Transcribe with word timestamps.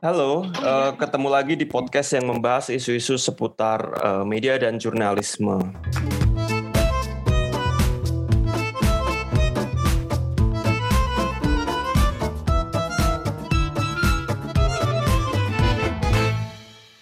Halo, 0.00 0.48
uh, 0.64 0.96
ketemu 0.96 1.28
lagi 1.28 1.60
di 1.60 1.68
podcast 1.68 2.16
yang 2.16 2.24
membahas 2.32 2.72
isu-isu 2.72 3.20
seputar 3.20 4.00
uh, 4.00 4.24
media 4.24 4.56
dan 4.56 4.80
jurnalisme. 4.80 5.76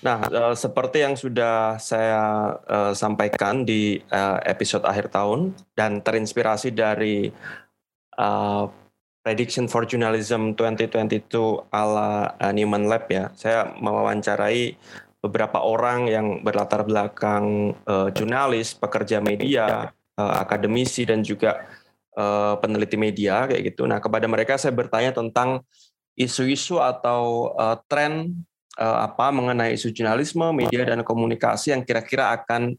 Nah, 0.03 0.19
uh, 0.27 0.55
seperti 0.59 1.07
yang 1.07 1.15
sudah 1.15 1.79
saya 1.79 2.51
uh, 2.67 2.91
sampaikan 2.99 3.63
di 3.63 4.03
uh, 4.11 4.43
episode 4.43 4.83
akhir 4.83 5.15
tahun 5.15 5.55
dan 5.79 6.03
terinspirasi 6.03 6.75
dari 6.75 7.31
uh, 8.19 8.67
Prediction 9.23 9.69
for 9.69 9.85
Journalism 9.85 10.57
2022 10.57 11.29
ala 11.71 12.33
uh, 12.39 12.53
Newman 12.53 12.89
Lab 12.89 13.07
ya, 13.13 13.29
saya 13.37 13.77
mewawancarai 13.77 14.75
beberapa 15.19 15.59
orang 15.61 16.07
yang 16.07 16.27
berlatar 16.41 16.87
belakang 16.87 17.75
uh, 17.85 18.09
jurnalis, 18.15 18.73
pekerja 18.79 19.19
media, 19.19 19.91
uh, 20.17 20.35
akademisi 20.39 21.03
dan 21.05 21.21
juga 21.27 21.67
uh, 22.15 22.57
peneliti 22.63 22.95
media 22.95 23.45
kayak 23.51 23.75
gitu. 23.75 23.85
Nah, 23.85 23.99
kepada 23.99 24.25
mereka 24.31 24.57
saya 24.57 24.73
bertanya 24.73 25.13
tentang 25.13 25.67
isu-isu 26.15 26.83
atau 26.83 27.53
uh, 27.59 27.77
tren 27.91 28.33
uh, 28.79 28.99
apa 29.07 29.31
mengenai 29.35 29.75
isu 29.75 29.91
jurnalisme, 29.95 30.51
media 30.55 30.87
dan 30.87 31.03
komunikasi 31.03 31.75
yang 31.75 31.83
kira-kira 31.83 32.33
akan 32.33 32.79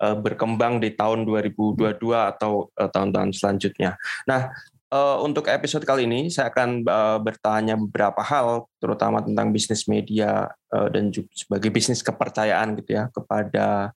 uh, 0.00 0.16
berkembang 0.16 0.78
di 0.80 0.94
tahun 0.96 1.26
2022 1.28 2.00
atau 2.16 2.72
uh, 2.74 2.88
tahun-tahun 2.90 3.30
selanjutnya. 3.36 3.98
Nah, 4.26 4.50
uh, 4.90 5.18
untuk 5.22 5.46
episode 5.48 5.86
kali 5.86 6.04
ini 6.04 6.28
saya 6.28 6.50
akan 6.50 6.84
uh, 6.84 7.18
bertanya 7.22 7.78
beberapa 7.78 8.20
hal, 8.20 8.66
terutama 8.82 9.22
tentang 9.22 9.54
bisnis 9.54 9.86
media 9.86 10.50
uh, 10.74 10.88
dan 10.90 11.08
juga 11.14 11.30
sebagai 11.32 11.70
bisnis 11.70 12.02
kepercayaan 12.02 12.76
gitu 12.82 12.98
ya 12.98 13.08
kepada 13.14 13.94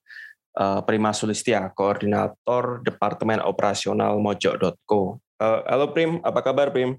uh, 0.57 0.81
Prima 0.87 1.11
Sulistia, 1.13 1.69
koordinator 1.75 2.81
Departemen 2.83 3.43
Operasional 3.43 4.17
Mojo.co. 4.23 5.19
Uh, 5.43 5.61
halo 5.67 5.91
Prim, 5.91 6.23
apa 6.23 6.41
kabar 6.41 6.71
Prim? 6.71 6.97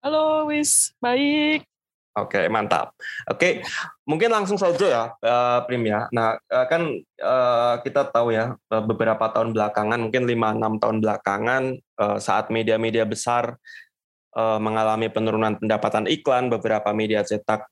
Halo 0.00 0.48
Wis, 0.48 0.96
baik. 1.00 1.69
Oke, 2.10 2.50
mantap. 2.50 2.90
Oke, 3.30 3.62
mungkin 4.02 4.34
langsung 4.34 4.58
saja 4.58 4.82
ya, 4.82 5.04
uh, 5.22 5.62
Prim 5.62 5.86
ya. 5.86 6.10
Nah, 6.10 6.34
uh, 6.50 6.66
kan 6.66 6.82
uh, 7.22 7.78
kita 7.86 8.10
tahu 8.10 8.34
ya, 8.34 8.58
beberapa 8.66 9.30
tahun 9.30 9.54
belakangan, 9.54 10.10
mungkin 10.10 10.26
5-6 10.26 10.82
tahun 10.82 10.96
belakangan, 10.98 11.62
saat 12.18 12.48
media-media 12.48 13.04
besar 13.04 13.60
mengalami 14.34 15.10
penurunan 15.12 15.58
pendapatan 15.58 16.08
iklan, 16.08 16.48
beberapa 16.48 16.94
media 16.96 17.20
cetak 17.20 17.66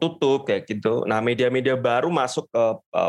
tutup 0.00 0.48
kayak 0.48 0.64
gitu. 0.66 1.04
Nah, 1.04 1.20
media-media 1.20 1.76
baru 1.76 2.08
masuk 2.08 2.48
ke 2.48 2.64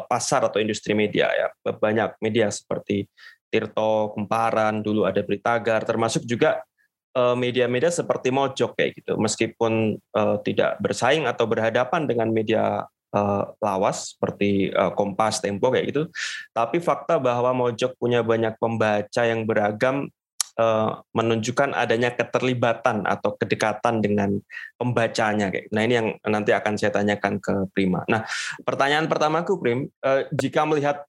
pasar 0.06 0.46
atau 0.46 0.60
industri 0.60 0.94
media 0.94 1.32
ya. 1.32 1.48
Banyak 1.64 2.20
media 2.22 2.52
seperti 2.54 3.08
Tirto, 3.48 4.14
Kumparan, 4.14 4.84
dulu 4.84 5.08
ada 5.08 5.24
Beritagar, 5.24 5.88
termasuk 5.88 6.28
juga 6.28 6.62
Eh, 6.62 6.73
media-media 7.14 7.94
seperti 7.94 8.34
Mojok 8.34 8.74
kayak 8.74 8.98
gitu, 8.98 9.14
meskipun 9.22 10.02
uh, 10.18 10.42
tidak 10.42 10.82
bersaing 10.82 11.30
atau 11.30 11.46
berhadapan 11.46 12.10
dengan 12.10 12.34
media 12.34 12.90
uh, 13.14 13.44
lawas 13.62 14.18
seperti 14.18 14.74
uh, 14.74 14.90
Kompas, 14.98 15.38
Tempo 15.38 15.70
kayak 15.70 15.94
gitu, 15.94 16.10
tapi 16.58 16.82
fakta 16.82 17.22
bahwa 17.22 17.54
Mojok 17.54 17.94
punya 18.02 18.26
banyak 18.26 18.58
pembaca 18.58 19.22
yang 19.30 19.46
beragam 19.46 20.10
uh, 20.58 21.06
menunjukkan 21.14 21.78
adanya 21.78 22.18
keterlibatan 22.18 23.06
atau 23.06 23.38
kedekatan 23.38 24.02
dengan 24.02 24.42
pembacanya. 24.82 25.54
Nah 25.70 25.82
ini 25.86 25.94
yang 25.94 26.08
nanti 26.26 26.50
akan 26.50 26.82
saya 26.82 26.98
tanyakan 26.98 27.38
ke 27.38 27.54
Prima. 27.78 28.02
Nah 28.10 28.26
pertanyaan 28.66 29.06
pertamaku 29.06 29.62
Prim, 29.62 29.86
uh, 30.02 30.26
jika 30.34 30.66
melihat 30.66 31.06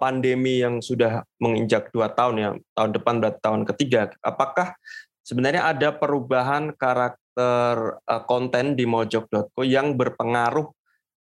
pandemi 0.00 0.64
yang 0.64 0.80
sudah 0.80 1.20
menginjak 1.36 1.92
dua 1.92 2.08
tahun 2.08 2.34
ya, 2.40 2.50
tahun 2.72 2.96
depan 2.96 3.20
berarti 3.20 3.40
tahun 3.44 3.62
ketiga, 3.68 4.08
apakah 4.24 4.72
sebenarnya 5.24 5.70
ada 5.70 5.92
perubahan 5.94 6.72
karakter 6.74 8.00
uh, 8.04 8.22
konten 8.26 8.74
di 8.74 8.84
mojok.co 8.84 9.62
yang 9.62 9.94
berpengaruh 9.94 10.68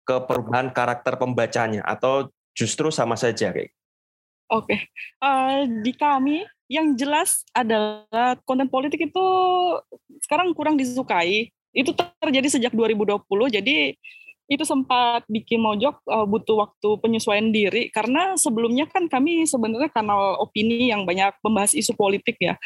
ke 0.04 0.16
perubahan 0.26 0.74
karakter 0.74 1.16
pembacanya 1.22 1.86
atau 1.86 2.28
justru 2.58 2.90
sama 2.90 3.14
saja 3.14 3.54
kayak 3.54 3.72
Oke, 4.50 4.66
okay. 4.74 4.80
uh, 5.22 5.62
eh, 5.62 5.86
di 5.86 5.94
kami 5.94 6.42
yang 6.66 6.98
jelas 6.98 7.46
adalah 7.54 8.34
konten 8.50 8.66
politik 8.66 8.98
itu 8.98 9.26
sekarang 10.26 10.58
kurang 10.58 10.74
disukai. 10.74 11.54
Itu 11.70 11.94
terjadi 11.94 12.58
sejak 12.58 12.74
2020. 12.74 13.30
Jadi 13.54 13.94
itu 14.50 14.66
sempat 14.66 15.30
bikin 15.30 15.62
mojok 15.62 16.02
uh, 16.10 16.26
butuh 16.26 16.66
waktu 16.66 16.90
penyesuaian 17.06 17.54
diri 17.54 17.94
karena 17.94 18.34
sebelumnya 18.34 18.90
kan 18.90 19.06
kami 19.06 19.46
sebenarnya 19.46 19.94
kanal 19.94 20.42
opini 20.42 20.90
yang 20.90 21.06
banyak 21.06 21.38
membahas 21.46 21.78
isu 21.78 21.94
politik 21.94 22.36
ya. 22.42 22.58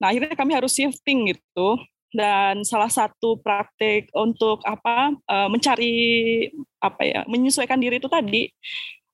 Nah 0.00 0.08
akhirnya 0.08 0.32
kami 0.32 0.56
harus 0.56 0.72
shifting 0.72 1.28
gitu 1.36 1.76
dan 2.16 2.64
salah 2.64 2.88
satu 2.88 3.36
praktik 3.44 4.08
untuk 4.16 4.64
apa 4.64 5.12
uh, 5.28 5.48
mencari 5.52 6.48
apa 6.80 7.02
ya 7.04 7.20
menyesuaikan 7.28 7.76
diri 7.76 8.00
itu 8.00 8.08
tadi 8.08 8.48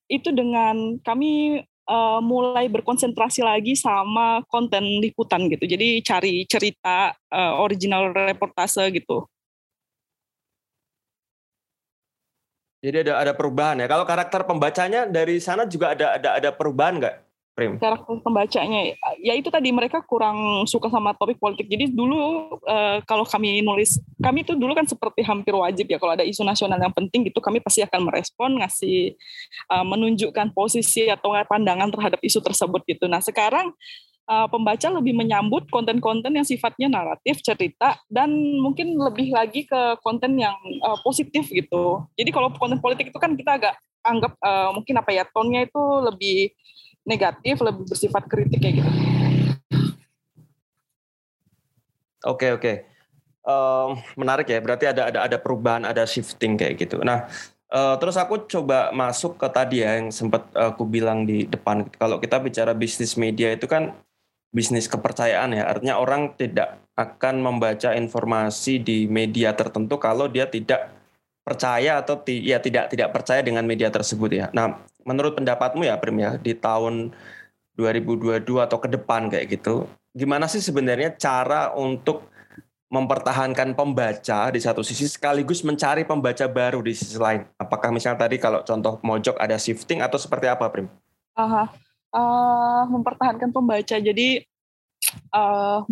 itu 0.06 0.30
dengan 0.30 1.02
kami 1.02 1.58
uh, 1.90 2.20
mulai 2.22 2.70
berkonsentrasi 2.70 3.42
lagi 3.42 3.74
sama 3.74 4.44
konten 4.46 5.02
liputan 5.02 5.50
gitu. 5.50 5.66
Jadi 5.66 5.98
cari 6.06 6.46
cerita 6.46 7.10
uh, 7.34 7.58
original 7.58 8.14
reportase 8.14 8.86
gitu. 8.94 9.26
Jadi 12.84 13.08
ada 13.08 13.16
ada 13.16 13.32
perubahan 13.32 13.80
ya. 13.80 13.88
Kalau 13.88 14.04
karakter 14.04 14.44
pembacanya 14.44 15.08
dari 15.08 15.40
sana 15.40 15.64
juga 15.64 15.96
ada 15.96 16.20
ada 16.20 16.36
ada 16.36 16.50
perubahan 16.52 17.00
nggak, 17.00 17.14
Prim? 17.56 17.80
Karakter 17.80 18.20
pembacanya 18.20 18.92
ya 19.24 19.32
itu 19.32 19.48
tadi 19.48 19.72
mereka 19.72 20.04
kurang 20.04 20.68
suka 20.68 20.92
sama 20.92 21.16
topik 21.16 21.40
politik. 21.40 21.64
Jadi 21.64 21.96
dulu 21.96 22.52
uh, 22.60 23.00
kalau 23.08 23.24
kami 23.24 23.64
nulis, 23.64 23.96
kami 24.20 24.44
itu 24.44 24.52
dulu 24.52 24.76
kan 24.76 24.84
seperti 24.84 25.24
hampir 25.24 25.56
wajib 25.56 25.88
ya 25.88 25.96
kalau 25.96 26.12
ada 26.12 26.28
isu 26.28 26.44
nasional 26.44 26.76
yang 26.76 26.92
penting 26.92 27.24
gitu 27.24 27.40
kami 27.40 27.64
pasti 27.64 27.80
akan 27.80 28.04
merespon, 28.04 28.60
ngasih 28.60 29.16
uh, 29.72 29.84
menunjukkan 29.88 30.52
posisi 30.52 31.08
atau 31.08 31.32
pandangan 31.48 31.88
terhadap 31.88 32.20
isu 32.20 32.44
tersebut 32.44 32.84
gitu. 32.84 33.08
Nah 33.08 33.24
sekarang 33.24 33.72
uh, 34.28 34.46
pembaca 34.48 34.88
lebih 34.90 35.14
menyambut 35.16 35.68
konten-konten 35.68 36.32
yang 36.34 36.46
sifatnya 36.46 36.88
naratif, 36.88 37.40
cerita, 37.44 37.98
dan 38.08 38.30
mungkin 38.60 38.96
lebih 38.96 39.32
lagi 39.32 39.64
ke 39.68 39.98
konten 40.00 40.36
yang 40.36 40.56
uh, 40.84 40.98
positif 41.00 41.48
gitu. 41.48 42.04
Jadi 42.16 42.30
kalau 42.32 42.52
konten 42.54 42.80
politik 42.80 43.12
itu 43.12 43.18
kan 43.20 43.36
kita 43.36 43.56
agak 43.60 43.74
anggap 44.04 44.36
uh, 44.44 44.72
mungkin 44.76 44.94
apa 45.00 45.10
ya, 45.12 45.24
tonnya 45.28 45.64
itu 45.64 45.82
lebih 46.04 46.52
negatif, 47.04 47.60
lebih 47.60 47.84
bersifat 47.88 48.24
kritik 48.28 48.60
kayak 48.60 48.84
gitu. 48.84 48.90
Oke 52.24 52.48
okay, 52.48 52.50
oke, 52.56 52.62
okay. 52.64 52.76
um, 53.44 54.00
menarik 54.16 54.48
ya. 54.48 54.56
Berarti 54.64 54.88
ada 54.88 55.12
ada 55.12 55.18
ada 55.28 55.36
perubahan, 55.36 55.84
ada 55.84 56.08
shifting 56.08 56.56
kayak 56.56 56.80
gitu. 56.80 57.04
Nah, 57.04 57.28
Uh, 57.74 57.98
terus 57.98 58.14
aku 58.14 58.46
coba 58.46 58.94
masuk 58.94 59.34
ke 59.34 59.48
tadi 59.50 59.82
ya 59.82 59.98
yang 59.98 60.14
sempat 60.14 60.46
aku 60.54 60.86
bilang 60.86 61.26
di 61.26 61.42
depan 61.42 61.82
kalau 61.98 62.22
kita 62.22 62.38
bicara 62.38 62.70
bisnis 62.70 63.18
media 63.18 63.50
itu 63.50 63.66
kan 63.66 63.98
bisnis 64.54 64.86
kepercayaan 64.86 65.50
ya. 65.58 65.66
Artinya 65.66 65.98
orang 65.98 66.38
tidak 66.38 66.78
akan 66.94 67.42
membaca 67.42 67.90
informasi 67.92 68.78
di 68.78 69.10
media 69.10 69.50
tertentu 69.52 69.98
kalau 69.98 70.30
dia 70.30 70.46
tidak 70.46 70.94
percaya 71.42 72.00
atau 72.00 72.22
ya 72.24 72.62
tidak 72.62 72.88
tidak 72.94 73.10
percaya 73.10 73.42
dengan 73.42 73.66
media 73.66 73.90
tersebut 73.90 74.30
ya. 74.30 74.46
Nah, 74.54 74.78
menurut 75.02 75.34
pendapatmu 75.34 75.82
ya 75.82 75.98
Prim 75.98 76.16
ya 76.22 76.38
di 76.38 76.54
tahun 76.54 77.12
2022 77.74 78.46
atau 78.62 78.78
ke 78.78 78.88
depan 78.88 79.26
kayak 79.26 79.58
gitu, 79.58 79.90
gimana 80.14 80.46
sih 80.46 80.62
sebenarnya 80.62 81.18
cara 81.18 81.74
untuk 81.74 82.30
mempertahankan 82.94 83.74
pembaca 83.74 84.54
di 84.54 84.62
satu 84.62 84.86
sisi 84.86 85.10
sekaligus 85.10 85.66
mencari 85.66 86.06
pembaca 86.06 86.46
baru 86.46 86.78
di 86.78 86.94
sisi 86.94 87.18
lain. 87.18 87.42
Apakah 87.58 87.90
misalnya 87.90 88.30
tadi 88.30 88.38
kalau 88.38 88.62
contoh 88.62 89.02
mojok 89.02 89.34
ada 89.34 89.58
shifting 89.58 89.98
atau 89.98 90.14
seperti 90.14 90.46
apa, 90.46 90.70
Prim? 90.70 90.86
Aha 91.34 91.66
uh, 92.14 92.82
mempertahankan 92.88 93.50
pembaca. 93.50 93.96
Jadi 93.98 94.46
uh, 95.34 95.82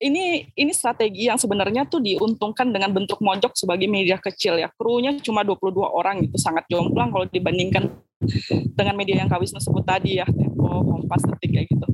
ini 0.00 0.48
ini 0.56 0.72
strategi 0.72 1.28
yang 1.28 1.36
sebenarnya 1.36 1.88
tuh 1.88 2.00
diuntungkan 2.00 2.72
dengan 2.72 2.92
bentuk 2.92 3.20
mojok 3.20 3.56
sebagai 3.56 3.88
media 3.88 4.16
kecil 4.16 4.56
ya. 4.56 4.68
Krunya 4.72 5.16
cuma 5.20 5.44
22 5.44 5.76
orang 5.84 6.24
itu 6.24 6.36
sangat 6.40 6.64
jomplang 6.68 7.12
kalau 7.12 7.26
dibandingkan 7.28 7.88
dengan 8.76 8.94
media 8.96 9.20
yang 9.20 9.30
Kawisnu 9.32 9.60
sebut 9.60 9.84
tadi 9.84 10.20
ya, 10.20 10.26
Tempo, 10.28 10.84
Kompas, 10.84 11.24
Detik 11.24 11.56
kayak 11.56 11.66
gitu. 11.72 11.86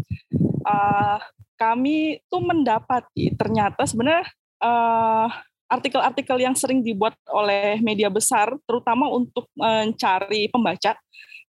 Uh, 0.66 1.18
kami 1.56 2.20
tuh 2.28 2.42
mendapati 2.42 3.32
ternyata 3.38 3.86
sebenarnya 3.86 4.26
uh, 4.60 5.30
artikel-artikel 5.66 6.38
yang 6.38 6.54
sering 6.54 6.82
dibuat 6.82 7.14
oleh 7.30 7.82
media 7.82 8.06
besar, 8.06 8.54
terutama 8.66 9.10
untuk 9.10 9.50
mencari 9.58 10.46
pembaca, 10.46 10.94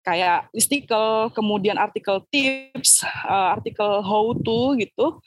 kayak 0.06 0.46
listicle, 0.54 1.34
kemudian 1.34 1.74
artikel 1.74 2.22
tips, 2.30 3.02
uh, 3.26 3.58
artikel 3.58 3.98
how 4.06 4.30
to 4.38 4.78
gitu, 4.78 5.18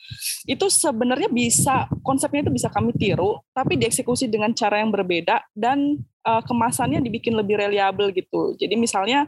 itu 0.48 0.66
sebenarnya 0.72 1.28
bisa 1.28 1.92
konsepnya 2.00 2.48
itu 2.48 2.56
bisa 2.56 2.72
kami 2.72 2.96
tiru, 2.96 3.44
tapi 3.52 3.76
dieksekusi 3.76 4.32
dengan 4.32 4.56
cara 4.56 4.80
yang 4.80 4.88
berbeda 4.88 5.44
dan 5.52 6.00
uh, 6.24 6.40
kemasannya 6.48 7.04
dibikin 7.04 7.36
lebih 7.36 7.60
reliable 7.60 8.08
gitu. 8.16 8.56
Jadi 8.56 8.80
misalnya 8.80 9.28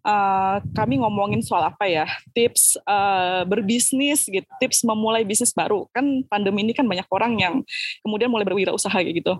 uh, 0.00 0.64
kami 0.72 0.96
ngomongin 0.96 1.44
soal 1.44 1.68
apa 1.68 1.84
ya 1.84 2.08
tips 2.32 2.80
uh, 2.88 3.44
berbisnis 3.44 4.24
gitu, 4.24 4.48
tips 4.56 4.80
memulai 4.80 5.28
bisnis 5.28 5.52
baru. 5.52 5.84
Kan 5.92 6.24
pandemi 6.24 6.64
ini 6.64 6.72
kan 6.72 6.88
banyak 6.88 7.04
orang 7.12 7.36
yang 7.36 7.54
kemudian 8.00 8.32
mulai 8.32 8.48
berwirausaha 8.48 8.96
gitu. 9.04 9.36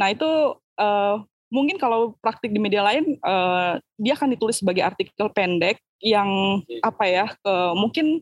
Nah 0.00 0.08
itu 0.08 0.56
uh, 0.80 1.20
mungkin 1.52 1.76
kalau 1.76 2.16
praktik 2.20 2.50
di 2.52 2.60
media 2.60 2.84
lain 2.84 3.16
uh, 3.22 3.78
dia 3.98 4.14
akan 4.16 4.34
ditulis 4.34 4.58
sebagai 4.58 4.84
artikel 4.84 5.28
pendek 5.32 5.80
yang 6.04 6.60
apa 6.84 7.04
ya 7.08 7.26
uh, 7.48 7.72
mungkin 7.72 8.20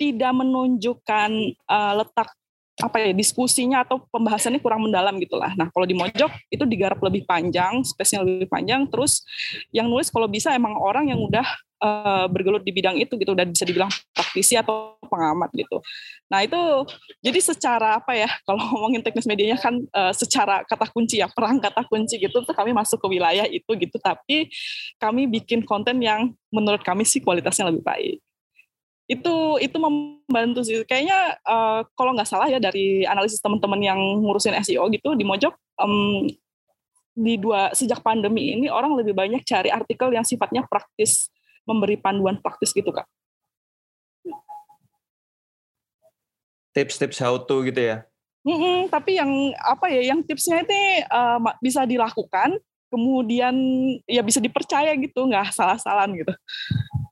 tidak 0.00 0.32
menunjukkan 0.32 1.30
uh, 1.68 1.92
letak 2.00 2.32
apa 2.80 2.96
ya 3.00 3.12
diskusinya 3.12 3.84
atau 3.84 4.00
pembahasannya 4.08 4.60
kurang 4.60 4.88
mendalam 4.88 5.16
gitulah. 5.20 5.52
Nah 5.54 5.68
kalau 5.70 5.84
di 5.84 5.92
Mojok 5.92 6.32
itu 6.48 6.64
digarap 6.64 6.98
lebih 7.04 7.28
panjang, 7.28 7.84
spesial 7.84 8.24
lebih 8.24 8.48
panjang. 8.48 8.88
Terus 8.88 9.22
yang 9.70 9.86
nulis 9.86 10.08
kalau 10.08 10.26
bisa 10.26 10.52
emang 10.56 10.74
orang 10.80 11.12
yang 11.12 11.20
udah 11.20 11.44
uh, 11.84 12.26
bergelut 12.32 12.64
di 12.64 12.72
bidang 12.72 12.96
itu 12.96 13.16
gitu, 13.20 13.36
udah 13.36 13.44
bisa 13.44 13.68
dibilang 13.68 13.92
praktisi 14.16 14.56
atau 14.56 14.96
pengamat 15.06 15.52
gitu. 15.52 15.84
Nah 16.32 16.40
itu 16.46 16.58
jadi 17.20 17.40
secara 17.42 18.00
apa 18.00 18.16
ya 18.16 18.30
kalau 18.48 18.62
ngomongin 18.72 19.04
teknis 19.04 19.28
medianya 19.28 19.60
kan 19.60 19.76
uh, 19.92 20.12
secara 20.16 20.64
kata 20.64 20.88
kunci 20.88 21.20
ya 21.20 21.28
perang 21.28 21.60
kata 21.60 21.84
kunci 21.84 22.16
gitu 22.16 22.40
tuh 22.40 22.54
kami 22.56 22.72
masuk 22.72 22.96
ke 22.96 23.06
wilayah 23.10 23.44
itu 23.44 23.68
gitu 23.76 23.96
tapi 24.00 24.48
kami 24.96 25.28
bikin 25.28 25.66
konten 25.66 26.00
yang 26.00 26.32
menurut 26.48 26.80
kami 26.80 27.04
sih 27.04 27.20
kualitasnya 27.20 27.68
lebih 27.68 27.84
baik 27.84 28.18
itu 29.10 29.58
itu 29.58 29.76
membantu 29.82 30.62
sih 30.62 30.86
kayaknya 30.86 31.34
uh, 31.42 31.82
kalau 31.98 32.14
nggak 32.14 32.30
salah 32.30 32.46
ya 32.46 32.62
dari 32.62 33.02
analisis 33.02 33.42
teman-teman 33.42 33.82
yang 33.82 33.98
ngurusin 33.98 34.54
SEO 34.62 34.86
gitu 34.94 35.18
di 35.18 35.26
Mojok 35.26 35.58
um, 35.82 36.30
di 37.18 37.34
dua 37.34 37.74
sejak 37.74 38.06
pandemi 38.06 38.54
ini 38.54 38.70
orang 38.70 38.94
lebih 38.94 39.10
banyak 39.18 39.42
cari 39.42 39.74
artikel 39.74 40.14
yang 40.14 40.22
sifatnya 40.22 40.62
praktis 40.70 41.26
memberi 41.66 41.98
panduan 41.98 42.38
praktis 42.38 42.70
gitu 42.70 42.94
kak 42.94 43.10
tips-tips 46.74 47.18
how 47.18 47.34
to 47.38 47.66
gitu 47.66 47.80
ya. 47.82 48.06
Mm-mm, 48.40 48.88
tapi 48.88 49.20
yang 49.20 49.52
apa 49.60 49.92
ya, 49.92 50.14
yang 50.14 50.24
tipsnya 50.24 50.64
itu 50.64 50.72
uh, 51.12 51.38
bisa 51.60 51.84
dilakukan, 51.84 52.56
kemudian 52.88 53.54
ya 54.08 54.24
bisa 54.24 54.40
dipercaya 54.40 54.96
gitu, 54.96 55.28
nggak 55.28 55.52
salah-salahan 55.52 56.16
gitu. 56.16 56.32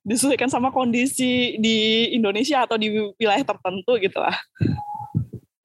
Disesuaikan 0.08 0.48
sama 0.48 0.72
kondisi 0.72 1.60
di 1.60 2.08
Indonesia 2.16 2.64
atau 2.64 2.80
di 2.80 2.88
wilayah 3.20 3.44
tertentu 3.44 4.00
gitu 4.00 4.16
lah. 4.16 4.32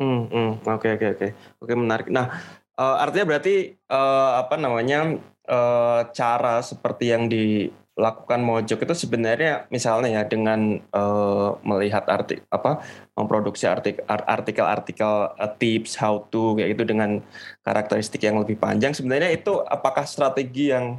Hmm, 0.03 0.27
hmm, 0.27 0.51
oke 0.67 0.99
oke 0.99 1.07
oke, 1.15 1.27
oke 1.63 1.73
menarik. 1.79 2.11
Nah, 2.11 2.27
uh, 2.75 2.95
artinya 2.99 3.31
berarti 3.31 3.79
uh, 3.87 4.43
apa 4.43 4.59
namanya 4.59 5.15
uh, 5.47 6.11
cara 6.11 6.59
seperti 6.59 7.15
yang 7.15 7.31
di 7.31 7.71
lakukan 7.93 8.41
mojok 8.41 8.89
itu 8.89 9.05
sebenarnya 9.05 9.69
misalnya 9.69 10.09
ya 10.09 10.23
dengan 10.25 10.81
uh, 10.97 11.53
melihat 11.61 12.09
artik 12.09 12.41
apa 12.49 12.81
memproduksi 13.13 13.69
artik 13.69 14.01
artikel-artikel 14.09 15.29
uh, 15.37 15.51
tips 15.61 15.93
how 15.93 16.25
to 16.33 16.57
kayak 16.57 16.73
gitu 16.73 16.89
dengan 16.89 17.21
karakteristik 17.61 18.25
yang 18.25 18.41
lebih 18.41 18.57
panjang 18.57 18.97
sebenarnya 18.97 19.37
itu 19.37 19.61
apakah 19.69 20.09
strategi 20.09 20.73
yang 20.73 20.97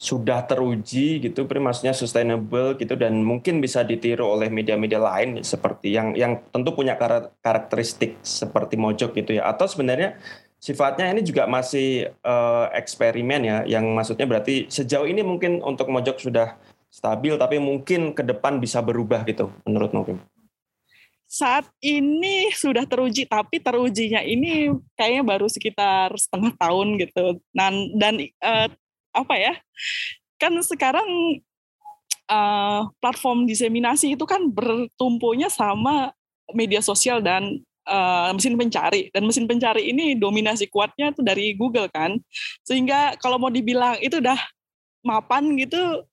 sudah 0.00 0.48
teruji 0.48 1.20
gitu 1.20 1.44
maksudnya 1.44 1.92
sustainable 1.92 2.72
gitu 2.80 2.96
dan 2.96 3.20
mungkin 3.20 3.60
bisa 3.60 3.84
ditiru 3.84 4.32
oleh 4.32 4.48
media-media 4.48 4.96
lain 4.96 5.44
seperti 5.44 5.92
yang 5.92 6.16
yang 6.16 6.40
tentu 6.48 6.72
punya 6.72 6.96
karakteristik 7.44 8.16
seperti 8.24 8.80
mojok 8.80 9.12
gitu 9.12 9.36
ya 9.36 9.52
atau 9.52 9.68
sebenarnya 9.68 10.16
sifatnya 10.60 11.08
ini 11.10 11.24
juga 11.24 11.48
masih 11.48 12.12
uh, 12.22 12.68
eksperimen 12.76 13.42
ya, 13.42 13.58
yang 13.64 13.88
maksudnya 13.96 14.28
berarti 14.28 14.68
sejauh 14.68 15.08
ini 15.08 15.24
mungkin 15.24 15.64
untuk 15.64 15.88
Mojok 15.88 16.20
sudah 16.20 16.54
stabil, 16.92 17.34
tapi 17.40 17.56
mungkin 17.56 18.12
ke 18.12 18.20
depan 18.20 18.60
bisa 18.60 18.84
berubah 18.84 19.24
gitu, 19.24 19.48
menurut 19.64 19.90
mungkin. 19.96 20.20
Saat 21.30 21.70
ini 21.80 22.52
sudah 22.52 22.84
teruji, 22.84 23.24
tapi 23.24 23.62
terujinya 23.62 24.20
ini 24.20 24.68
kayaknya 24.98 25.22
baru 25.24 25.46
sekitar 25.48 26.12
setengah 26.18 26.52
tahun 26.58 26.98
gitu. 27.00 27.38
Dan, 27.54 27.94
dan 27.96 28.14
uh, 28.42 28.68
apa 29.10 29.34
ya, 29.36 29.54
kan 30.38 30.54
sekarang 30.62 31.06
uh, 32.30 32.88
platform 33.02 33.44
diseminasi 33.44 34.14
itu 34.14 34.24
kan 34.24 34.46
bertumpunya 34.48 35.50
sama 35.50 36.14
media 36.54 36.82
sosial 36.82 37.22
dan 37.22 37.62
uh, 37.86 38.30
mesin 38.34 38.54
pencari. 38.54 39.10
Dan 39.10 39.26
mesin 39.26 39.46
pencari 39.50 39.90
ini 39.90 40.14
dominasi 40.14 40.70
kuatnya 40.70 41.10
itu 41.10 41.22
dari 41.22 41.54
Google 41.58 41.90
kan. 41.90 42.18
Sehingga 42.62 43.18
kalau 43.18 43.38
mau 43.38 43.50
dibilang 43.50 43.98
itu 43.98 44.22
udah 44.22 44.38
mapan 45.02 45.56
gitu 45.56 46.06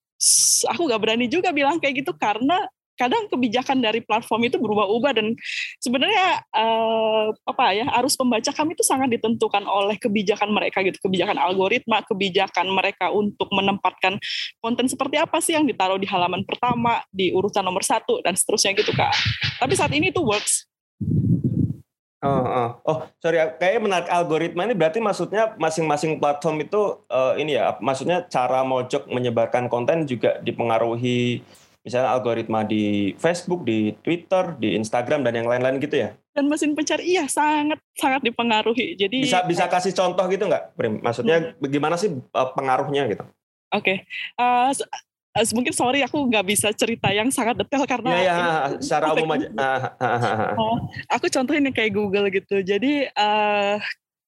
aku 0.65 0.89
gak 0.89 1.01
berani 1.01 1.29
juga 1.29 1.53
bilang 1.53 1.77
kayak 1.77 2.01
gitu 2.01 2.11
karena 2.17 2.65
kadang 2.97 3.29
kebijakan 3.29 3.79
dari 3.79 4.01
platform 4.01 4.49
itu 4.49 4.57
berubah-ubah 4.57 5.11
dan 5.13 5.37
sebenarnya 5.77 6.41
uh, 6.51 7.29
apa 7.45 7.77
ya 7.77 7.85
arus 8.01 8.17
pembaca 8.17 8.49
kami 8.49 8.73
itu 8.73 8.83
sangat 8.83 9.13
ditentukan 9.13 9.63
oleh 9.63 9.95
kebijakan 10.01 10.49
mereka 10.49 10.81
gitu. 10.81 10.97
Kebijakan 11.05 11.37
algoritma 11.37 12.01
kebijakan 12.03 12.67
mereka 12.73 13.13
untuk 13.13 13.47
menempatkan 13.53 14.17
konten 14.59 14.89
seperti 14.89 15.21
apa 15.21 15.37
sih 15.37 15.53
yang 15.53 15.69
ditaruh 15.69 16.01
di 16.01 16.09
halaman 16.09 16.41
pertama 16.43 16.99
di 17.13 17.29
urutan 17.31 17.63
nomor 17.63 17.85
satu 17.85 18.19
dan 18.25 18.33
seterusnya 18.33 18.73
gitu 18.73 18.91
kak. 18.91 19.13
Tapi 19.61 19.73
saat 19.77 19.93
ini 19.93 20.09
itu 20.09 20.19
works. 20.25 20.65
Oh, 22.17 22.33
oh. 22.33 22.69
oh, 22.81 22.99
sorry, 23.21 23.37
kayaknya 23.61 23.81
menarik. 23.85 24.09
Algoritma 24.09 24.65
ini 24.65 24.73
berarti 24.73 24.97
maksudnya 24.97 25.53
masing-masing 25.61 26.17
platform 26.17 26.65
itu 26.65 27.05
uh, 27.13 27.37
ini 27.37 27.53
ya, 27.53 27.77
maksudnya 27.77 28.25
cara 28.25 28.65
mojok 28.65 29.05
menyebarkan 29.05 29.69
konten 29.69 30.09
juga 30.09 30.41
dipengaruhi 30.41 31.45
misalnya 31.87 32.11
algoritma 32.11 32.67
di 32.67 33.15
Facebook, 33.15 33.63
di 33.63 33.95
Twitter, 34.03 34.59
di 34.59 34.75
Instagram 34.75 35.23
dan 35.23 35.39
yang 35.39 35.47
lain-lain 35.47 35.79
gitu 35.79 36.03
ya? 36.03 36.11
Dan 36.35 36.51
mesin 36.51 36.75
pencari 36.75 37.15
iya 37.15 37.23
sangat 37.31 37.79
sangat 37.95 38.27
dipengaruhi. 38.27 38.99
Jadi 38.99 39.23
bisa 39.23 39.47
bisa 39.47 39.71
kasih 39.71 39.95
contoh 39.95 40.27
gitu 40.27 40.43
nggak, 40.51 40.75
Prim? 40.75 40.99
Maksudnya 40.99 41.55
hmm. 41.55 41.63
bagaimana 41.63 41.95
sih 41.95 42.11
uh, 42.11 42.49
pengaruhnya 42.51 43.07
gitu? 43.07 43.23
Oke, 43.71 44.03
okay. 44.03 44.37
uh, 44.39 44.75
uh, 45.35 45.45
mungkin 45.55 45.71
sorry 45.71 46.03
aku 46.03 46.19
nggak 46.27 46.45
bisa 46.47 46.75
cerita 46.75 47.07
yang 47.15 47.31
sangat 47.31 47.63
detail 47.63 47.87
karena 47.87 48.11
ya, 48.15 48.23
ya, 48.23 48.37
secara 48.83 49.15
umum 49.15 49.31
aja. 49.31 49.47
oh, 50.59 50.83
aku 51.07 51.31
contohin 51.31 51.71
kayak 51.71 51.95
Google 51.95 52.27
gitu. 52.27 52.59
Jadi 52.63 53.07
uh, 53.15 53.79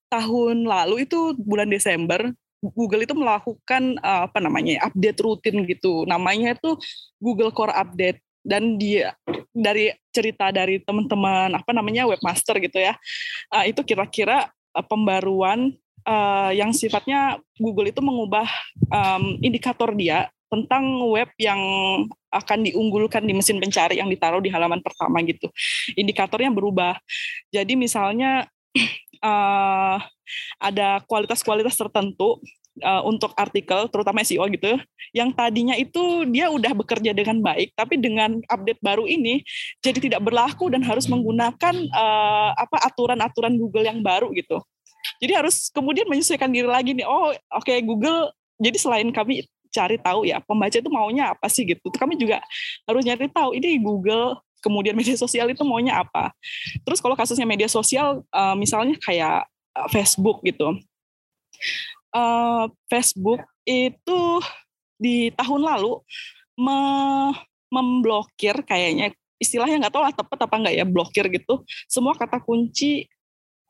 tahun 0.08 0.64
lalu 0.64 1.06
itu 1.06 1.36
bulan 1.38 1.68
Desember 1.68 2.32
Google 2.60 3.08
itu 3.08 3.16
melakukan 3.16 3.96
uh, 4.04 4.28
apa 4.28 4.40
namanya 4.44 4.92
update 4.92 5.20
rutin 5.24 5.64
gitu. 5.64 6.04
Namanya 6.04 6.56
itu 6.56 6.76
Google 7.20 7.56
Core 7.56 7.76
Update 7.76 8.20
dan 8.44 8.80
dia 8.80 9.16
dari 9.52 9.92
cerita 10.16 10.52
dari 10.52 10.80
teman-teman 10.80 11.52
apa 11.56 11.72
namanya 11.76 12.08
webmaster 12.08 12.56
gitu 12.64 12.80
ya 12.80 12.96
uh, 13.52 13.68
itu 13.68 13.84
kira-kira 13.84 14.48
uh, 14.76 14.86
pembaruan 14.86 15.76
yang 16.56 16.74
sifatnya 16.74 17.38
Google 17.62 17.94
itu 17.94 18.02
mengubah 18.02 18.48
indikator 19.46 19.94
dia 19.94 20.26
tentang 20.50 21.06
web 21.06 21.30
yang 21.38 21.62
akan 22.34 22.66
diunggulkan 22.66 23.22
di 23.22 23.38
mesin 23.38 23.62
pencari 23.62 24.02
yang 24.02 24.10
ditaruh 24.10 24.42
di 24.42 24.50
halaman 24.50 24.82
pertama 24.82 25.22
gitu. 25.22 25.50
Indikatornya 25.94 26.50
berubah. 26.50 26.98
Jadi 27.54 27.78
misalnya 27.78 28.50
uh, 29.24 29.98
ada 30.60 31.04
kualitas-kualitas 31.08 31.76
tertentu 31.76 32.40
uh, 32.84 33.04
untuk 33.06 33.32
artikel, 33.36 33.88
terutama 33.92 34.24
SEO 34.24 34.46
gitu, 34.52 34.80
yang 35.16 35.34
tadinya 35.34 35.76
itu 35.76 36.26
dia 36.30 36.52
udah 36.52 36.72
bekerja 36.76 37.12
dengan 37.12 37.40
baik, 37.44 37.76
tapi 37.76 38.00
dengan 38.00 38.40
update 38.48 38.80
baru 38.80 39.06
ini 39.06 39.44
jadi 39.84 40.00
tidak 40.00 40.22
berlaku 40.24 40.72
dan 40.72 40.84
harus 40.84 41.08
menggunakan 41.08 41.76
uh, 41.92 42.52
apa 42.56 42.78
aturan-aturan 42.92 43.56
Google 43.60 43.86
yang 43.88 44.00
baru 44.04 44.32
gitu. 44.36 44.60
Jadi 45.24 45.32
harus 45.36 45.72
kemudian 45.72 46.08
menyesuaikan 46.12 46.52
diri 46.52 46.68
lagi 46.68 46.92
nih. 46.92 47.08
Oh, 47.08 47.32
oke 47.32 47.64
okay, 47.64 47.80
Google. 47.80 48.32
Jadi 48.60 48.76
selain 48.76 49.08
kami 49.16 49.48
cari 49.72 49.96
tahu 50.02 50.26
ya 50.26 50.42
pembaca 50.44 50.76
itu 50.76 50.92
maunya 50.92 51.32
apa 51.32 51.48
sih 51.48 51.64
gitu. 51.64 51.88
Kami 51.94 52.20
juga 52.20 52.44
harus 52.84 53.04
nyari 53.08 53.32
tahu 53.32 53.56
ini 53.56 53.80
Google 53.80 54.36
kemudian 54.60 54.96
media 54.96 55.16
sosial 55.16 55.50
itu 55.52 55.64
maunya 55.64 56.00
apa. 56.00 56.32
Terus 56.84 57.00
kalau 57.00 57.16
kasusnya 57.16 57.48
media 57.48 57.68
sosial 57.68 58.24
uh, 58.32 58.56
misalnya 58.56 58.96
kayak 59.02 59.48
uh, 59.76 59.88
Facebook 59.92 60.44
gitu. 60.46 60.78
Uh, 62.10 62.72
Facebook 62.90 63.42
itu 63.68 64.22
di 65.00 65.32
tahun 65.38 65.62
lalu 65.64 66.02
me 66.60 66.80
memblokir 67.70 68.66
kayaknya 68.66 69.14
istilahnya 69.38 69.88
nggak 69.88 69.94
tahu 69.94 70.04
lah 70.04 70.14
tepat 70.14 70.40
apa 70.50 70.56
nggak 70.58 70.76
ya 70.76 70.86
blokir 70.90 71.26
gitu 71.32 71.64
semua 71.86 72.18
kata 72.18 72.42
kunci 72.42 73.06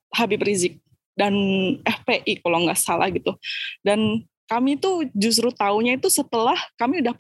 Habib 0.10 0.41
Rizik 0.41 0.81
dan 1.13 1.36
FPI 1.84 2.41
kalau 2.41 2.63
nggak 2.63 2.79
salah 2.79 3.12
gitu 3.12 3.36
dan 3.84 4.24
kami 4.50 4.81
tuh 4.81 5.05
justru 5.13 5.53
taunya 5.53 5.93
itu 5.93 6.10
setelah 6.10 6.58
kami 6.79 7.05
udah 7.05 7.13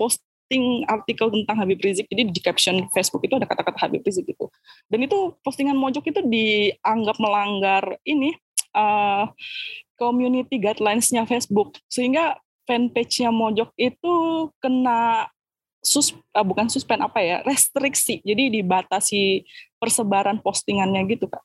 posting 0.49 0.81
artikel 0.89 1.29
tentang 1.29 1.61
Habib 1.61 1.77
Rizik. 1.77 2.09
Jadi 2.09 2.33
di 2.33 2.41
caption 2.41 2.89
Facebook 2.89 3.21
itu 3.21 3.37
ada 3.37 3.45
kata-kata 3.45 3.85
Habib 3.85 4.01
Rizik 4.01 4.25
gitu. 4.25 4.49
Dan 4.89 5.05
itu 5.05 5.37
postingan 5.45 5.77
mojok 5.77 6.09
itu 6.09 6.25
dianggap 6.25 7.21
melanggar 7.21 8.01
ini 8.01 8.33
uh, 8.73 9.29
community 9.93 10.57
guidelines-nya 10.57 11.29
Facebook. 11.29 11.77
Sehingga 11.85 12.41
fanpage-nya 12.65 13.29
mojok 13.29 13.69
itu 13.77 14.13
kena 14.57 15.29
sus 15.85 16.17
uh, 16.33 16.41
bukan 16.41 16.65
suspend 16.65 17.05
apa 17.05 17.23
ya 17.23 17.39
restriksi 17.47 18.19
jadi 18.19 18.51
dibatasi 18.51 19.47
persebaran 19.79 20.35
postingannya 20.43 21.07
gitu 21.07 21.31
kak 21.31 21.39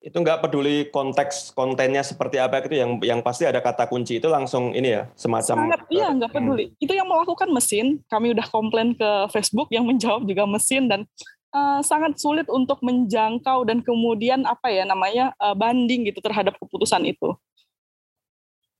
itu 0.00 0.16
nggak 0.16 0.40
peduli 0.40 0.88
konteks 0.88 1.52
kontennya 1.52 2.00
seperti 2.00 2.40
apa 2.40 2.64
gitu 2.64 2.72
yang 2.72 2.96
yang 3.04 3.20
pasti 3.20 3.44
ada 3.44 3.60
kata 3.60 3.84
kunci 3.84 4.16
itu 4.16 4.32
langsung 4.32 4.72
ini 4.72 4.96
ya 4.96 5.02
semacam 5.12 5.68
sangat 5.68 5.80
iya 5.92 6.08
nggak 6.08 6.32
peduli. 6.32 6.72
hmm. 6.72 6.80
itu 6.80 6.92
yang 6.96 7.04
melakukan 7.04 7.48
mesin. 7.52 8.00
Kami 8.08 8.32
udah 8.32 8.46
komplain 8.48 8.96
ke 8.96 9.28
Facebook 9.28 9.68
yang 9.68 9.84
menjawab 9.90 10.24
juga 10.24 10.48
mesin 10.48 10.88
dan 10.88 11.04
uh, 11.52 11.84
sangat 11.84 12.16
sulit 12.16 12.48
untuk 12.48 12.80
menjangkau 12.80 13.68
dan 13.68 13.84
kemudian 13.84 14.48
apa 14.48 14.72
ya 14.72 14.88
namanya 14.88 15.36
uh, 15.36 15.52
banding 15.52 16.08
gitu 16.08 16.24
terhadap 16.24 16.56
keputusan 16.56 17.04
itu. 17.04 17.36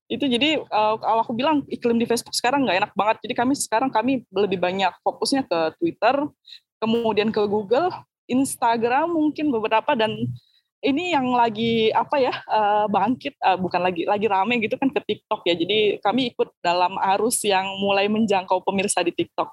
Itu 0.09 0.25
jadi 0.25 0.57
uh, 0.57 0.97
kalau 0.97 1.21
aku 1.21 1.37
bilang 1.37 1.69
iklim 1.69 2.01
di 2.01 2.09
Facebook 2.09 2.33
sekarang 2.33 2.65
nggak 2.65 2.81
enak 2.81 2.93
banget. 2.97 3.17
Jadi 3.29 3.35
kami 3.37 3.53
sekarang 3.61 3.93
kami 3.93 4.25
lebih 4.33 4.57
banyak 4.57 4.97
fokusnya 5.05 5.45
ke 5.45 5.77
Twitter 5.77 6.17
kemudian 6.81 7.29
ke 7.29 7.45
Google 7.45 7.93
Instagram 8.25 9.13
mungkin 9.13 9.53
beberapa 9.53 9.93
dan 9.93 10.17
ini 10.81 11.13
yang 11.13 11.29
lagi 11.37 11.93
apa 11.93 12.17
ya 12.17 12.35
uh, 12.49 12.89
bangkit 12.89 13.37
uh, 13.45 13.61
bukan 13.61 13.85
lagi 13.85 14.09
lagi 14.09 14.27
rame 14.27 14.61
gitu 14.65 14.81
kan 14.81 14.89
ke 14.89 15.01
TikTok 15.05 15.45
ya. 15.45 15.55
Jadi 15.57 16.01
kami 16.01 16.33
ikut 16.33 16.57
dalam 16.65 16.97
arus 17.17 17.45
yang 17.45 17.69
mulai 17.77 18.09
menjangkau 18.09 18.65
pemirsa 18.65 19.05
di 19.05 19.13
TikTok. 19.13 19.53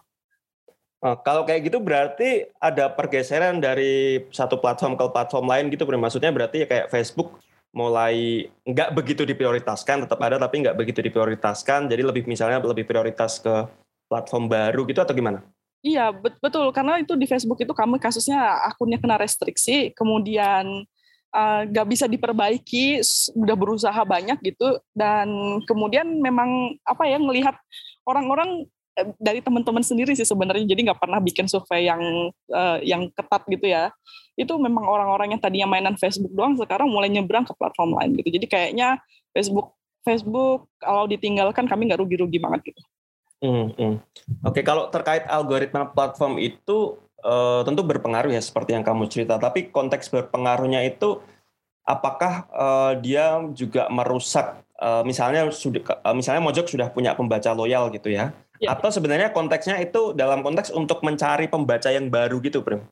Oh, 0.97 1.13
kalau 1.21 1.45
kayak 1.45 1.69
gitu 1.69 1.77
berarti 1.77 2.49
ada 2.57 2.89
pergeseran 2.89 3.61
dari 3.61 4.25
satu 4.33 4.57
platform 4.57 4.97
ke 4.97 5.05
platform 5.13 5.45
lain 5.45 5.69
gitu, 5.69 5.85
maksudnya 5.85 6.33
berarti 6.33 6.65
ya 6.65 6.67
kayak 6.67 6.89
Facebook 6.89 7.37
mulai 7.69 8.49
nggak 8.65 8.97
begitu 8.97 9.21
diprioritaskan, 9.21 10.09
tetap 10.09 10.17
ada 10.25 10.41
tapi 10.41 10.65
nggak 10.65 10.73
begitu 10.73 11.05
diprioritaskan, 11.05 11.85
jadi 11.85 12.01
lebih 12.01 12.25
misalnya 12.25 12.57
lebih 12.65 12.89
prioritas 12.89 13.37
ke 13.37 13.69
platform 14.09 14.49
baru 14.49 14.89
gitu 14.89 14.97
atau 14.97 15.13
gimana? 15.13 15.45
Iya 15.85 16.09
betul 16.41 16.73
karena 16.73 16.97
itu 16.97 17.13
di 17.13 17.29
Facebook 17.29 17.61
itu 17.61 17.69
kami 17.77 18.01
kasusnya 18.01 18.65
akunnya 18.65 18.97
kena 18.97 19.21
restriksi, 19.21 19.93
kemudian 19.93 20.81
nggak 21.35 21.85
uh, 21.85 21.89
bisa 21.89 22.07
diperbaiki 22.07 23.03
udah 23.35 23.55
berusaha 23.59 24.01
banyak 24.07 24.39
gitu 24.41 24.79
dan 24.95 25.27
kemudian 25.67 26.07
memang 26.23 26.79
apa 26.87 27.03
ya 27.03 27.19
melihat 27.19 27.53
orang-orang 28.07 28.63
eh, 28.95 29.11
dari 29.19 29.43
teman-teman 29.43 29.83
sendiri 29.83 30.15
sih 30.15 30.23
sebenarnya 30.23 30.63
jadi 30.63 30.91
nggak 30.91 31.03
pernah 31.03 31.19
bikin 31.19 31.51
survei 31.51 31.85
yang 31.91 32.01
uh, 32.51 32.79
yang 32.79 33.11
ketat 33.11 33.43
gitu 33.51 33.67
ya 33.67 33.91
itu 34.39 34.53
memang 34.55 34.87
orang-orang 34.87 35.35
yang 35.35 35.41
tadinya 35.43 35.67
mainan 35.67 35.99
Facebook 35.99 36.31
doang 36.31 36.55
sekarang 36.55 36.87
mulai 36.87 37.11
nyebrang 37.11 37.43
ke 37.43 37.53
platform 37.59 37.99
lain 37.99 38.15
gitu 38.17 38.39
jadi 38.39 38.47
kayaknya 38.47 38.87
Facebook 39.35 39.77
Facebook 40.07 40.71
kalau 40.79 41.03
ditinggalkan 41.11 41.67
kami 41.67 41.91
nggak 41.91 41.99
rugi-rugi 41.99 42.39
banget 42.39 42.71
gitu. 42.71 42.81
Hmm, 43.43 43.75
hmm. 43.75 43.95
Oke, 44.47 44.63
kalau 44.63 44.87
terkait 44.87 45.27
algoritma 45.27 45.91
platform 45.91 46.39
itu 46.39 46.95
uh, 47.27 47.61
tentu 47.67 47.83
berpengaruh 47.83 48.31
ya 48.31 48.39
seperti 48.39 48.73
yang 48.73 48.87
kamu 48.87 49.11
cerita. 49.11 49.35
Tapi 49.35 49.67
konteks 49.69 50.07
berpengaruhnya 50.07 50.87
itu 50.87 51.19
apakah 51.83 52.47
uh, 52.55 52.93
dia 52.99 53.43
juga 53.51 53.91
merusak 53.91 54.63
uh, 54.79 55.03
misalnya 55.03 55.51
sudah 55.51 55.83
uh, 56.07 56.15
misalnya 56.15 56.41
Mojok 56.41 56.71
sudah 56.71 56.87
punya 56.89 57.13
pembaca 57.13 57.51
loyal 57.51 57.91
gitu 57.91 58.07
ya. 58.07 58.31
ya. 58.63 58.71
Atau 58.71 58.89
sebenarnya 58.89 59.35
konteksnya 59.35 59.77
itu 59.83 60.15
dalam 60.15 60.41
konteks 60.41 60.71
untuk 60.71 61.03
mencari 61.03 61.51
pembaca 61.51 61.91
yang 61.91 62.07
baru 62.07 62.39
gitu, 62.39 62.63
Prim? 62.63 62.87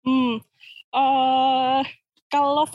Hmm. 0.00 0.40
Uh, 0.90 1.84
kalau 2.32 2.66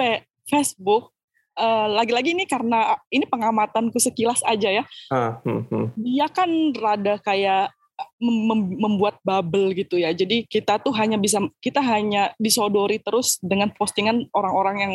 Facebook 0.45 1.11
uh, 1.57 1.87
lagi-lagi 1.89 2.31
ini 2.31 2.45
karena 2.45 2.95
ini 3.11 3.25
pengamatanku 3.25 3.97
sekilas 3.97 4.43
aja 4.45 4.69
ya. 4.69 4.83
Uh, 5.09 5.35
hmm, 5.43 5.61
hmm. 5.67 5.85
Dia 5.99 6.27
kan 6.29 6.49
rada 6.77 7.17
kayak 7.19 7.73
mem 8.19 8.75
membuat 8.75 9.19
bubble 9.23 9.71
gitu 9.75 9.99
ya. 9.99 10.11
Jadi 10.11 10.47
kita 10.47 10.79
tuh 10.79 10.91
hanya 10.95 11.15
bisa 11.15 11.39
kita 11.63 11.79
hanya 11.79 12.35
disodori 12.39 12.99
terus 12.99 13.39
dengan 13.39 13.71
postingan 13.71 14.27
orang-orang 14.35 14.75
yang 14.83 14.93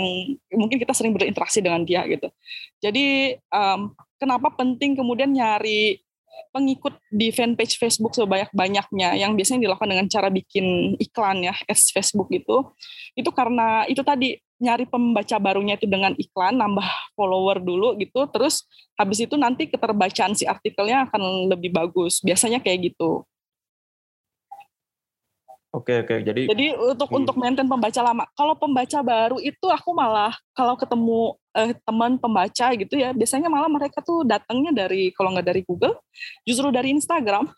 mungkin 0.56 0.76
kita 0.80 0.92
sering 0.92 1.16
berinteraksi 1.16 1.64
dengan 1.64 1.84
dia 1.84 2.04
gitu. 2.08 2.28
Jadi 2.80 3.36
um, 3.52 3.92
kenapa 4.20 4.52
penting 4.56 4.96
kemudian 4.96 5.32
nyari 5.32 6.00
pengikut 6.50 6.96
di 7.12 7.30
fanpage 7.30 7.76
Facebook 7.76 8.16
sebanyak-banyaknya 8.16 9.18
yang 9.20 9.36
biasanya 9.36 9.68
dilakukan 9.68 9.90
dengan 9.92 10.06
cara 10.08 10.28
bikin 10.32 10.96
iklan 10.96 11.44
ya, 11.44 11.54
ads 11.68 11.92
Facebook 11.92 12.32
itu. 12.32 12.64
Itu 13.14 13.30
karena 13.30 13.84
itu 13.86 14.00
tadi 14.00 14.40
nyari 14.60 14.84
pembaca 14.84 15.40
barunya 15.40 15.74
itu 15.80 15.88
dengan 15.88 16.12
iklan, 16.20 16.60
nambah 16.60 16.84
follower 17.16 17.64
dulu 17.64 17.96
gitu, 17.96 18.28
terus 18.28 18.68
habis 18.94 19.24
itu 19.24 19.34
nanti 19.40 19.66
keterbacaan 19.66 20.36
si 20.36 20.44
artikelnya 20.44 21.08
akan 21.08 21.48
lebih 21.48 21.72
bagus. 21.72 22.20
Biasanya 22.20 22.60
kayak 22.60 22.92
gitu. 22.92 23.24
Oke 25.70 26.02
oke 26.02 26.26
jadi 26.26 26.50
jadi 26.50 26.74
untuk 26.74 27.06
hmm. 27.06 27.18
untuk 27.22 27.36
maintain 27.38 27.70
pembaca 27.70 28.02
lama 28.02 28.26
kalau 28.34 28.58
pembaca 28.58 28.98
baru 29.06 29.38
itu 29.38 29.70
aku 29.70 29.94
malah 29.94 30.34
kalau 30.50 30.74
ketemu 30.74 31.38
eh, 31.54 31.78
teman 31.86 32.18
pembaca 32.18 32.66
gitu 32.74 32.94
ya 32.98 33.14
biasanya 33.14 33.46
malah 33.46 33.70
mereka 33.70 34.02
tuh 34.02 34.26
datangnya 34.26 34.74
dari 34.74 35.14
kalau 35.14 35.30
nggak 35.30 35.46
dari 35.46 35.62
Google 35.62 35.94
justru 36.42 36.74
dari 36.74 36.90
Instagram 36.90 37.54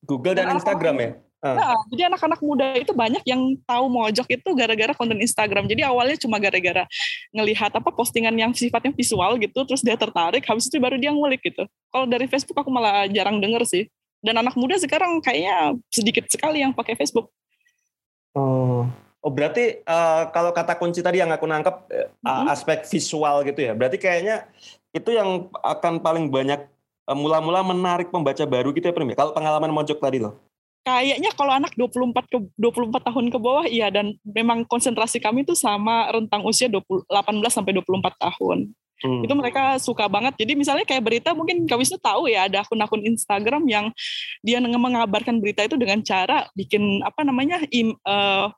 Google 0.00 0.32
dan, 0.32 0.48
dan 0.48 0.56
Instagram 0.56 0.96
ya 0.96 1.10
Nah, 1.44 1.76
jadi 1.92 2.08
anak-anak 2.08 2.40
muda 2.40 2.66
itu 2.80 2.96
banyak 2.96 3.20
yang 3.28 3.54
tahu 3.68 3.86
mojok 3.92 4.26
itu 4.40 4.48
gara-gara 4.56 4.96
konten 4.96 5.20
Instagram. 5.20 5.68
Jadi 5.68 5.84
awalnya 5.84 6.16
cuma 6.16 6.40
gara-gara 6.40 6.88
ngelihat 7.30 7.70
apa 7.76 7.90
postingan 7.92 8.32
yang 8.34 8.50
sifatnya 8.56 8.90
visual 8.96 9.36
gitu, 9.36 9.68
terus 9.68 9.84
dia 9.84 9.94
tertarik, 9.94 10.42
habis 10.48 10.66
itu 10.66 10.80
baru 10.80 10.96
dia 10.96 11.12
ngulik 11.12 11.44
gitu. 11.44 11.68
Kalau 11.92 12.06
dari 12.08 12.26
Facebook 12.26 12.56
aku 12.56 12.72
malah 12.72 13.04
jarang 13.12 13.38
denger 13.38 13.68
sih. 13.68 13.84
Dan 14.24 14.40
anak 14.40 14.56
muda 14.56 14.74
sekarang 14.80 15.20
kayaknya 15.20 15.76
sedikit 15.92 16.24
sekali 16.26 16.64
yang 16.64 16.72
pakai 16.72 16.96
Facebook. 16.98 17.30
Oh, 18.32 18.88
oh 19.22 19.30
berarti 19.30 19.84
uh, 19.86 20.32
kalau 20.32 20.50
kata 20.50 20.74
kunci 20.80 21.04
tadi 21.04 21.20
yang 21.20 21.30
aku 21.30 21.46
nangkep 21.46 21.76
uh, 21.92 22.08
hmm. 22.24 22.48
aspek 22.50 22.82
visual 22.88 23.44
gitu 23.44 23.60
ya. 23.60 23.76
Berarti 23.76 24.00
kayaknya 24.00 24.48
itu 24.90 25.12
yang 25.12 25.52
akan 25.62 26.00
paling 26.00 26.32
banyak 26.32 26.64
uh, 27.06 27.14
mula-mula 27.14 27.60
menarik 27.62 28.08
pembaca 28.08 28.42
baru 28.48 28.72
gitu 28.72 28.88
ya, 28.88 28.94
Prim. 28.96 29.12
Ya? 29.12 29.20
Kalau 29.20 29.36
pengalaman 29.36 29.70
mojok 29.70 30.00
tadi 30.00 30.18
loh 30.18 30.40
kayaknya 30.86 31.34
kalau 31.34 31.50
anak 31.50 31.74
24 31.74 32.14
ke 32.30 32.38
24 32.54 33.10
tahun 33.10 33.26
ke 33.34 33.38
bawah 33.42 33.66
iya 33.66 33.90
dan 33.90 34.14
memang 34.22 34.62
konsentrasi 34.70 35.18
kami 35.18 35.42
itu 35.42 35.58
sama 35.58 36.06
rentang 36.14 36.46
usia 36.46 36.70
20, 36.70 37.10
18 37.10 37.42
sampai 37.50 37.74
24 37.74 38.14
tahun. 38.14 38.70
Hmm. 39.02 39.20
Itu 39.26 39.34
mereka 39.36 39.76
suka 39.82 40.08
banget. 40.08 40.40
Jadi 40.40 40.56
misalnya 40.56 40.86
kayak 40.88 41.04
berita 41.04 41.36
mungkin 41.36 41.68
kami 41.68 41.84
Wisnu 41.84 42.00
tahu 42.00 42.32
ya 42.32 42.48
ada 42.48 42.64
akun-akun 42.64 43.04
Instagram 43.04 43.68
yang 43.68 43.92
dia 44.40 44.62
mengabarkan 44.62 45.42
berita 45.42 45.66
itu 45.66 45.76
dengan 45.76 46.00
cara 46.00 46.48
bikin 46.56 47.04
apa 47.04 47.20
namanya 47.26 47.60
im, 47.68 47.92
uh, 48.08 48.48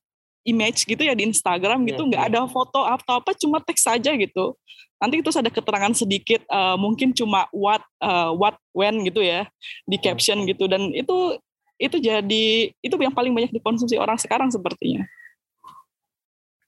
image 0.47 0.87
gitu 0.87 1.03
ya 1.03 1.19
di 1.19 1.27
Instagram 1.27 1.83
gitu 1.91 2.07
iya, 2.07 2.09
nggak 2.15 2.23
yeah, 2.23 2.33
yeah. 2.39 2.45
ada 2.47 2.53
foto 2.55 2.81
atau 2.87 3.19
apa 3.19 3.35
cuma 3.35 3.59
teks 3.59 3.83
saja 3.83 4.15
gitu. 4.15 4.55
Nanti 5.03 5.19
itu 5.19 5.31
ada 5.35 5.51
keterangan 5.51 5.95
sedikit 5.97 6.47
uh, 6.47 6.79
mungkin 6.79 7.11
cuma 7.11 7.51
what 7.51 7.83
uh, 7.99 8.31
what 8.31 8.55
when 8.71 9.03
gitu 9.03 9.25
ya 9.25 9.49
di 9.91 9.99
hmm. 9.99 10.05
caption 10.07 10.47
gitu 10.47 10.71
dan 10.71 10.95
itu 10.95 11.35
itu 11.79 11.97
jadi 12.03 12.47
itu 12.75 12.95
yang 12.99 13.15
paling 13.15 13.31
banyak 13.31 13.55
dikonsumsi 13.55 13.95
orang 13.97 14.19
sekarang 14.19 14.51
sepertinya. 14.51 15.07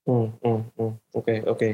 Hmm, 0.07 0.33
hmm, 0.41 0.61
hmm. 0.79 0.93
Oke, 1.15 1.35
oke. 1.45 1.69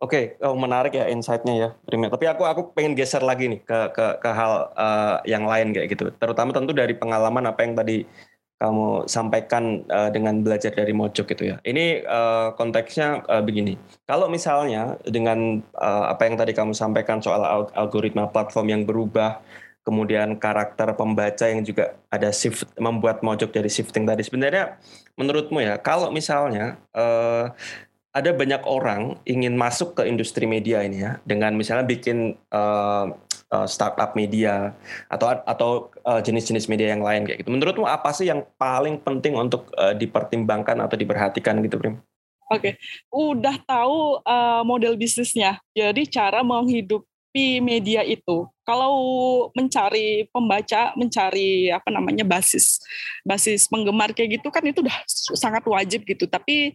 Oke, 0.00 0.40
oh, 0.40 0.56
menarik 0.56 0.96
ya 0.96 1.12
insight-nya 1.12 1.54
ya, 1.60 1.68
Prima. 1.84 2.08
Tapi 2.08 2.24
aku 2.24 2.48
aku 2.48 2.72
pengen 2.72 2.96
geser 2.96 3.20
lagi 3.20 3.52
nih 3.52 3.60
ke 3.60 3.92
ke 3.92 4.06
ke 4.16 4.30
hal 4.32 4.72
uh, 4.72 5.20
yang 5.28 5.44
lain 5.44 5.76
kayak 5.76 5.92
gitu. 5.92 6.08
Terutama 6.16 6.56
tentu 6.56 6.72
dari 6.72 6.96
pengalaman 6.96 7.44
apa 7.44 7.60
yang 7.60 7.76
tadi 7.76 8.08
kamu 8.60 9.08
sampaikan 9.08 9.84
uh, 9.88 10.08
dengan 10.08 10.40
belajar 10.40 10.72
dari 10.72 10.96
Mojok 10.96 11.36
gitu 11.36 11.52
ya. 11.52 11.56
Ini 11.64 12.04
uh, 12.08 12.56
konteksnya 12.56 13.28
uh, 13.28 13.44
begini. 13.44 13.76
Kalau 14.08 14.32
misalnya 14.32 14.96
dengan 15.04 15.60
uh, 15.76 16.12
apa 16.12 16.28
yang 16.28 16.36
tadi 16.40 16.56
kamu 16.56 16.72
sampaikan 16.72 17.20
soal 17.20 17.68
algoritma 17.76 18.28
platform 18.32 18.72
yang 18.72 18.82
berubah, 18.88 19.40
kemudian 19.84 20.36
karakter 20.36 20.92
pembaca 20.94 21.48
yang 21.48 21.64
juga 21.64 21.96
ada 22.12 22.30
shift 22.30 22.68
membuat 22.76 23.24
mojok 23.24 23.50
dari 23.50 23.72
shifting 23.72 24.04
tadi 24.04 24.20
sebenarnya 24.22 24.76
menurutmu 25.16 25.60
ya 25.64 25.80
kalau 25.80 26.12
misalnya 26.12 26.76
uh, 26.92 27.50
ada 28.10 28.34
banyak 28.34 28.62
orang 28.66 29.22
ingin 29.22 29.54
masuk 29.54 29.94
ke 29.94 30.02
industri 30.10 30.44
media 30.44 30.82
ini 30.82 31.06
ya 31.06 31.22
dengan 31.22 31.54
misalnya 31.54 31.86
bikin 31.86 32.34
uh, 32.50 33.14
uh, 33.54 33.66
startup 33.70 34.18
media 34.18 34.74
atau 35.06 35.38
atau 35.46 35.70
jenis-jenis 36.26 36.66
uh, 36.66 36.70
media 36.74 36.88
yang 36.90 37.06
lain 37.06 37.22
kayak 37.22 37.46
gitu 37.46 37.54
menurutmu 37.54 37.86
apa 37.86 38.10
sih 38.10 38.26
yang 38.26 38.42
paling 38.58 38.98
penting 38.98 39.38
untuk 39.38 39.70
uh, 39.78 39.94
dipertimbangkan 39.94 40.82
atau 40.82 40.98
diperhatikan 40.98 41.62
gitu 41.62 41.78
Prim? 41.78 42.02
Oke, 42.50 42.74
okay. 42.74 42.82
udah 43.14 43.62
tahu 43.62 44.18
uh, 44.26 44.66
model 44.66 44.98
bisnisnya. 44.98 45.62
Jadi 45.70 46.10
cara 46.10 46.42
menghidup 46.42 47.06
menghidupi 47.30 47.62
media 47.62 48.02
itu. 48.02 48.46
Kalau 48.66 48.94
mencari 49.54 50.30
pembaca, 50.30 50.94
mencari 50.94 51.70
apa 51.74 51.90
namanya 51.90 52.22
basis 52.22 52.78
basis 53.26 53.66
penggemar 53.66 54.14
kayak 54.14 54.38
gitu 54.38 54.48
kan 54.50 54.62
itu 54.62 54.82
udah 54.82 54.94
sangat 55.34 55.66
wajib 55.66 56.06
gitu. 56.06 56.26
Tapi 56.30 56.74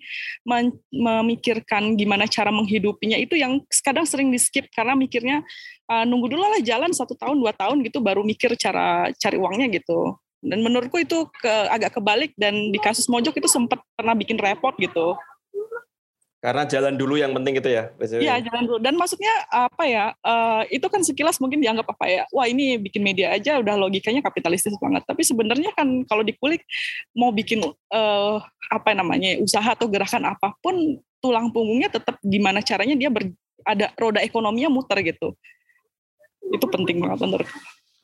memikirkan 0.91 1.95
gimana 1.95 2.27
cara 2.27 2.51
menghidupinya 2.51 3.15
itu 3.15 3.39
yang 3.39 3.63
kadang 3.83 4.03
sering 4.03 4.31
di 4.31 4.39
skip 4.39 4.67
karena 4.75 4.95
mikirnya 4.95 5.43
uh, 5.87 6.03
nunggu 6.03 6.35
dulu 6.35 6.43
lah 6.43 6.59
jalan 6.63 6.91
satu 6.91 7.15
tahun 7.15 7.39
dua 7.39 7.55
tahun 7.55 7.83
gitu 7.87 8.03
baru 8.03 8.23
mikir 8.27 8.55
cara 8.59 9.11
cari 9.15 9.37
uangnya 9.39 9.71
gitu. 9.79 10.19
Dan 10.45 10.61
menurutku 10.61 11.01
itu 11.01 11.25
ke, 11.41 11.53
agak 11.73 11.97
kebalik 11.97 12.37
dan 12.37 12.53
di 12.69 12.77
kasus 12.77 13.09
Mojok 13.09 13.33
itu 13.41 13.49
sempat 13.49 13.81
pernah 13.97 14.13
bikin 14.13 14.37
repot 14.37 14.77
gitu. 14.77 15.17
Karena 16.45 16.61
jalan 16.69 16.93
dulu 16.93 17.17
yang 17.17 17.33
penting 17.33 17.57
itu 17.57 17.73
ya. 17.73 17.89
Iya 17.97 18.37
jalan 18.45 18.69
dulu. 18.69 18.77
Dan 18.77 19.01
maksudnya 19.01 19.33
apa 19.49 19.81
ya? 19.89 20.13
Uh, 20.21 20.61
itu 20.69 20.85
kan 20.93 21.01
sekilas 21.01 21.41
mungkin 21.41 21.57
dianggap 21.57 21.89
apa 21.89 22.05
ya? 22.05 22.21
Wah 22.29 22.45
ini 22.45 22.77
bikin 22.77 23.01
media 23.01 23.33
aja 23.33 23.57
udah 23.57 23.73
logikanya 23.73 24.21
kapitalistis 24.21 24.77
banget. 24.77 25.01
Tapi 25.09 25.25
sebenarnya 25.25 25.73
kan 25.73 26.05
kalau 26.05 26.21
dikulik 26.21 26.61
mau 27.17 27.33
bikin 27.33 27.65
uh, 27.65 28.37
apa 28.69 28.93
namanya 28.93 29.41
usaha 29.41 29.73
atau 29.73 29.89
gerakan 29.89 30.37
apa 30.37 30.53
pun 30.61 31.01
tulang 31.17 31.49
punggungnya 31.49 31.89
tetap 31.89 32.21
gimana 32.21 32.61
caranya 32.61 32.93
dia 32.93 33.09
ber, 33.09 33.25
ada 33.65 33.89
roda 33.97 34.21
ekonominya 34.21 34.69
muter 34.69 35.01
gitu. 35.01 35.33
Itu 36.53 36.69
penting 36.69 37.01
banget 37.01 37.25
menurut. 37.25 37.49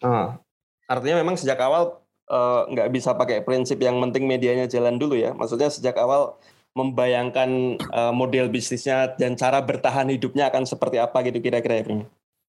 Ah, 0.01 0.41
artinya 0.89 1.21
memang 1.21 1.37
sejak 1.37 1.61
awal 1.61 2.01
eh, 2.25 2.61
nggak 2.73 2.89
uh, 2.89 2.93
bisa 2.97 3.13
pakai 3.13 3.45
prinsip 3.45 3.77
yang 3.77 4.01
penting 4.01 4.25
medianya 4.25 4.65
jalan 4.65 4.97
dulu 4.97 5.13
ya. 5.13 5.29
Maksudnya 5.37 5.69
sejak 5.69 5.93
awal 6.01 6.41
membayangkan 6.71 7.75
uh, 7.91 8.13
model 8.15 8.47
bisnisnya 8.47 9.11
dan 9.19 9.35
cara 9.35 9.59
bertahan 9.59 10.07
hidupnya 10.07 10.47
akan 10.47 10.63
seperti 10.63 10.97
apa 10.99 11.19
gitu 11.27 11.43
kira-kira 11.43 11.83
ya 11.83 11.85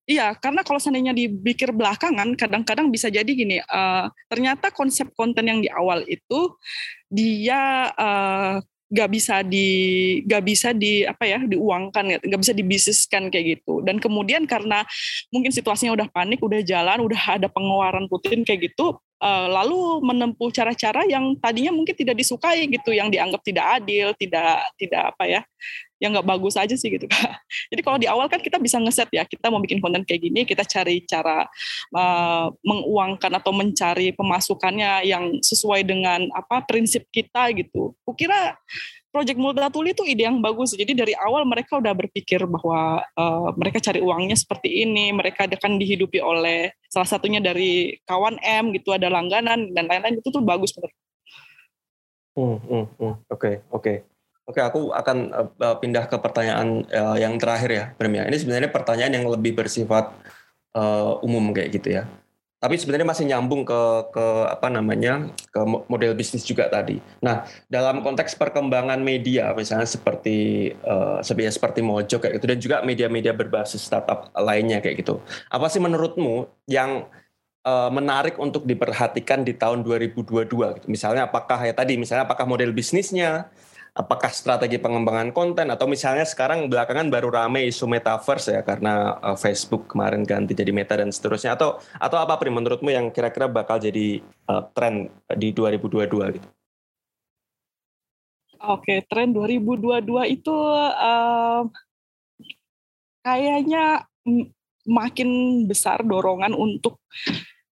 Iya, 0.03 0.35
karena 0.35 0.67
kalau 0.67 0.83
seandainya 0.83 1.15
dipikir 1.15 1.71
belakangan, 1.71 2.35
kadang-kadang 2.35 2.91
bisa 2.91 3.07
jadi 3.07 3.23
gini, 3.23 3.63
uh, 3.63 4.11
ternyata 4.27 4.67
konsep 4.67 5.07
konten 5.15 5.47
yang 5.47 5.63
di 5.63 5.71
awal 5.71 6.03
itu 6.11 6.59
dia 7.07 7.87
uh, 7.95 8.59
gak 8.91 9.09
bisa 9.09 9.39
di 9.47 9.67
gak 10.27 10.43
bisa 10.43 10.75
di 10.75 11.07
apa 11.07 11.23
ya 11.23 11.39
diuangkan 11.47 12.19
gak 12.19 12.41
bisa 12.43 12.51
dibisniskan 12.51 13.31
kayak 13.31 13.63
gitu. 13.63 13.79
Dan 13.79 14.03
kemudian 14.03 14.43
karena 14.43 14.83
mungkin 15.31 15.55
situasinya 15.55 15.95
udah 15.95 16.07
panik 16.11 16.43
udah 16.43 16.59
jalan 16.67 16.99
udah 16.99 17.39
ada 17.39 17.47
pengeluaran 17.47 18.03
rutin 18.11 18.43
kayak 18.43 18.75
gitu 18.75 18.99
uh, 19.23 19.47
lalu 19.47 20.03
menempuh 20.03 20.51
cara-cara 20.51 21.07
yang 21.07 21.39
tadinya 21.39 21.71
mungkin 21.71 21.95
tidak 21.95 22.19
disukai 22.19 22.67
gitu 22.67 22.91
yang 22.91 23.07
dianggap 23.07 23.39
tidak 23.39 23.65
adil 23.79 24.11
tidak 24.19 24.67
tidak 24.75 25.15
apa 25.15 25.23
ya 25.25 25.41
yang 26.03 26.11
nggak 26.11 26.27
bagus 26.27 26.59
aja 26.59 26.75
sih 26.75 26.91
gitu. 26.91 27.07
Jadi 27.71 27.79
kalau 27.79 27.95
di 27.95 28.11
awal 28.11 28.27
kan 28.27 28.43
kita 28.43 28.59
bisa 28.59 28.75
ngeset 28.75 29.07
ya 29.15 29.23
kita 29.23 29.47
mau 29.47 29.63
bikin 29.63 29.79
konten 29.79 30.03
kayak 30.03 30.27
gini 30.27 30.43
kita 30.43 30.67
cari 30.67 30.99
cara 31.07 31.47
uh, 31.95 32.51
menguangkan 32.59 33.31
atau 33.39 33.55
mencari 33.55 34.11
pemasukannya 34.11 35.07
yang 35.07 35.39
sesuai 35.39 35.87
dengan 35.87 36.27
apa 36.35 36.59
prinsip 36.67 37.07
kita 37.07 37.55
gitu. 37.55 37.95
Kukira 38.03 38.59
Project 39.13 39.37
Multatuli 39.37 39.93
itu 39.93 40.01
ide 40.09 40.25
yang 40.25 40.41
bagus. 40.41 40.73
Jadi 40.73 40.97
dari 40.97 41.13
awal 41.13 41.45
mereka 41.45 41.77
udah 41.77 41.93
berpikir 41.93 42.49
bahwa 42.49 43.05
uh, 43.13 43.53
mereka 43.53 43.77
cari 43.77 44.01
uangnya 44.01 44.33
seperti 44.33 44.81
ini, 44.81 45.13
mereka 45.13 45.45
akan 45.45 45.77
dihidupi 45.77 46.17
oleh 46.17 46.73
salah 46.89 47.05
satunya 47.05 47.37
dari 47.37 47.93
kawan 48.09 48.41
M 48.41 48.73
gitu, 48.73 48.89
ada 48.89 49.13
langganan 49.13 49.69
dan 49.69 49.85
lain-lain 49.85 50.17
itu 50.17 50.33
tuh 50.33 50.41
bagus 50.41 50.73
menurut. 50.73 50.97
Hmm, 52.33 52.57
hmm, 52.57 52.85
hmm. 52.97 53.13
Oke, 53.29 53.61
oke. 53.69 53.93
Oke, 54.43 54.59
aku 54.59 54.89
akan 54.89 55.17
uh, 55.61 55.77
pindah 55.77 56.09
ke 56.09 56.17
pertanyaan 56.17 56.81
uh, 56.89 57.15
yang 57.15 57.37
terakhir 57.37 57.69
ya, 57.69 57.85
Prem 57.93 58.17
ya. 58.17 58.25
Ini 58.25 58.37
sebenarnya 58.41 58.73
pertanyaan 58.73 59.13
yang 59.21 59.25
lebih 59.29 59.53
bersifat 59.53 60.09
uh, 60.73 61.21
umum 61.21 61.53
kayak 61.53 61.69
gitu 61.69 62.01
ya. 62.01 62.09
Tapi 62.63 62.79
sebenarnya 62.79 63.03
masih 63.03 63.27
nyambung 63.27 63.67
ke 63.67 63.81
ke 64.15 64.25
apa 64.47 64.71
namanya 64.71 65.27
ke 65.51 65.59
model 65.91 66.15
bisnis 66.15 66.47
juga 66.47 66.71
tadi. 66.71 66.95
Nah, 67.19 67.43
dalam 67.67 67.99
konteks 67.99 68.39
perkembangan 68.39 69.03
media, 69.03 69.51
misalnya 69.51 69.83
seperti 69.83 70.71
uh, 70.87 71.19
seperti 71.19 71.83
Mojok 71.83 72.23
kayak 72.23 72.39
gitu 72.39 72.47
dan 72.47 72.59
juga 72.63 72.75
media-media 72.87 73.35
berbasis 73.35 73.83
startup 73.83 74.31
lainnya 74.39 74.79
kayak 74.79 75.03
gitu. 75.03 75.19
Apa 75.51 75.67
sih 75.67 75.83
menurutmu 75.83 76.47
yang 76.71 77.03
uh, 77.67 77.91
menarik 77.91 78.39
untuk 78.39 78.63
diperhatikan 78.63 79.43
di 79.43 79.59
tahun 79.59 79.83
2022? 79.83 80.47
Gitu? 80.79 80.87
Misalnya 80.87 81.27
apakah 81.27 81.59
ya 81.67 81.75
tadi, 81.75 81.99
misalnya 81.99 82.23
apakah 82.23 82.47
model 82.47 82.71
bisnisnya, 82.71 83.51
apakah 83.93 84.33
strategi 84.33 84.81
pengembangan 84.81 85.29
konten 85.29 85.69
atau 85.69 85.85
misalnya 85.85 86.25
sekarang 86.25 86.65
belakangan 86.65 87.13
baru 87.13 87.29
rame 87.29 87.69
isu 87.69 87.85
metaverse 87.85 88.49
ya 88.49 88.65
karena 88.65 89.21
uh, 89.21 89.37
Facebook 89.37 89.85
kemarin 89.93 90.25
ganti 90.25 90.57
jadi 90.57 90.73
Meta 90.73 90.97
dan 90.97 91.13
seterusnya 91.13 91.53
atau 91.53 91.77
atau 92.01 92.17
apa 92.17 92.41
Pri 92.41 92.49
menurutmu 92.49 92.89
yang 92.89 93.13
kira-kira 93.13 93.45
bakal 93.45 93.77
jadi 93.77 94.25
uh, 94.49 94.65
tren 94.73 95.13
di 95.37 95.53
2022 95.53 96.41
gitu? 96.41 96.49
Oke, 98.63 99.03
tren 99.05 99.29
2022 99.35 100.39
itu 100.39 100.55
uh, 100.95 101.67
kayaknya 103.21 104.07
makin 104.87 105.29
besar 105.69 106.01
dorongan 106.01 106.55
untuk 106.55 106.97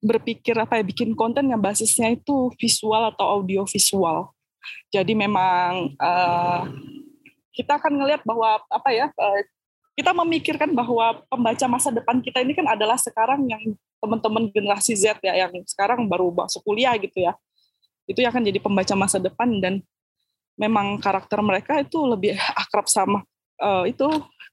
berpikir 0.02 0.52
apa 0.58 0.80
ya 0.80 0.84
bikin 0.84 1.16
konten 1.16 1.48
yang 1.48 1.62
basisnya 1.62 2.12
itu 2.12 2.52
visual 2.58 3.08
atau 3.08 3.40
audio 3.40 3.64
visual 3.64 4.34
jadi 4.90 5.12
memang 5.14 5.94
uh, 5.96 6.66
kita 7.54 7.76
akan 7.76 8.00
ngelihat 8.00 8.22
bahwa 8.24 8.62
apa 8.70 8.90
ya 8.94 9.06
uh, 9.14 9.40
kita 9.98 10.16
memikirkan 10.16 10.72
bahwa 10.72 11.20
pembaca 11.28 11.66
masa 11.68 11.92
depan 11.92 12.24
kita 12.24 12.40
ini 12.40 12.56
kan 12.56 12.64
adalah 12.70 12.96
sekarang 12.96 13.44
yang 13.50 13.60
teman-teman 14.00 14.48
generasi 14.48 14.96
Z 14.96 15.20
ya 15.20 15.44
yang 15.44 15.52
sekarang 15.68 16.08
baru 16.08 16.32
masuk 16.32 16.64
kuliah 16.64 16.96
gitu 16.96 17.20
ya. 17.20 17.36
Itu 18.08 18.24
yang 18.24 18.32
akan 18.32 18.48
jadi 18.48 18.58
pembaca 18.64 18.94
masa 18.96 19.20
depan 19.20 19.60
dan 19.60 19.84
memang 20.56 20.96
karakter 21.04 21.40
mereka 21.44 21.84
itu 21.84 22.00
lebih 22.08 22.36
akrab 22.56 22.88
sama 22.88 23.20
uh, 23.60 23.84
itu 23.84 24.08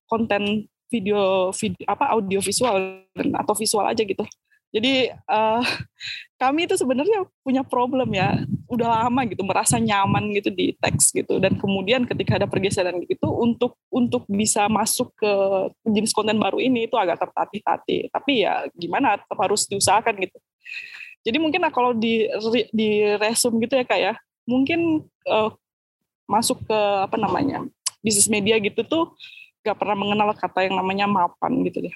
konten 0.08 0.67
video, 0.91 1.52
video 1.56 1.84
apa 1.88 2.12
audio 2.15 2.39
visual 2.39 3.04
atau 3.15 3.54
visual 3.56 3.88
aja 3.88 4.04
gitu. 4.04 4.24
Jadi 4.72 5.12
uh, 5.32 5.63
kami 6.41 6.67
itu 6.67 6.76
sebenarnya 6.76 7.24
punya 7.43 7.63
problem 7.63 8.12
ya, 8.12 8.36
udah 8.68 9.08
lama 9.08 9.24
gitu 9.24 9.48
merasa 9.48 9.80
nyaman 9.80 10.36
gitu 10.36 10.52
di 10.52 10.76
teks 10.76 11.16
gitu 11.16 11.40
dan 11.40 11.56
kemudian 11.56 12.04
ketika 12.04 12.36
ada 12.36 12.48
pergeseran 12.52 13.00
gitu 13.08 13.32
untuk 13.32 13.80
untuk 13.88 14.28
bisa 14.28 14.68
masuk 14.68 15.16
ke 15.16 15.32
jenis 15.88 16.12
konten 16.12 16.36
baru 16.36 16.60
ini 16.60 16.86
itu 16.92 17.00
agak 17.00 17.24
tertatih-tatih. 17.24 18.12
Tapi 18.12 18.44
ya 18.44 18.68
gimana 18.76 19.16
tetap 19.16 19.40
harus 19.40 19.66
diusahakan 19.66 20.16
gitu. 20.20 20.38
Jadi 21.24 21.38
mungkin 21.40 21.64
nah, 21.64 21.72
kalau 21.72 21.96
di 21.96 22.28
di 22.76 23.04
resume 23.20 23.64
gitu 23.64 23.80
ya 23.80 23.86
kayak 23.88 24.04
ya, 24.04 24.14
mungkin 24.48 25.04
uh, 25.28 25.52
masuk 26.28 26.64
ke 26.68 26.80
apa 27.04 27.16
namanya 27.16 27.64
bisnis 28.04 28.28
media 28.28 28.60
gitu 28.60 28.84
tuh 28.84 29.16
gak 29.64 29.80
pernah 29.80 29.96
mengenal 29.96 30.32
kata 30.32 30.64
yang 30.64 30.80
namanya 30.80 31.08
mapan 31.08 31.64
gitu 31.68 31.84
deh 31.84 31.96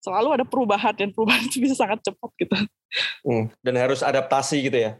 selalu 0.00 0.40
ada 0.40 0.44
perubahan 0.48 0.96
dan 0.96 1.12
perubahan 1.12 1.44
itu 1.44 1.60
bisa 1.60 1.76
sangat 1.76 2.00
cepat 2.00 2.30
gitu. 2.40 2.56
Hmm, 3.20 3.52
dan 3.60 3.74
harus 3.76 4.00
adaptasi 4.00 4.64
gitu 4.64 4.78
ya. 4.80 4.96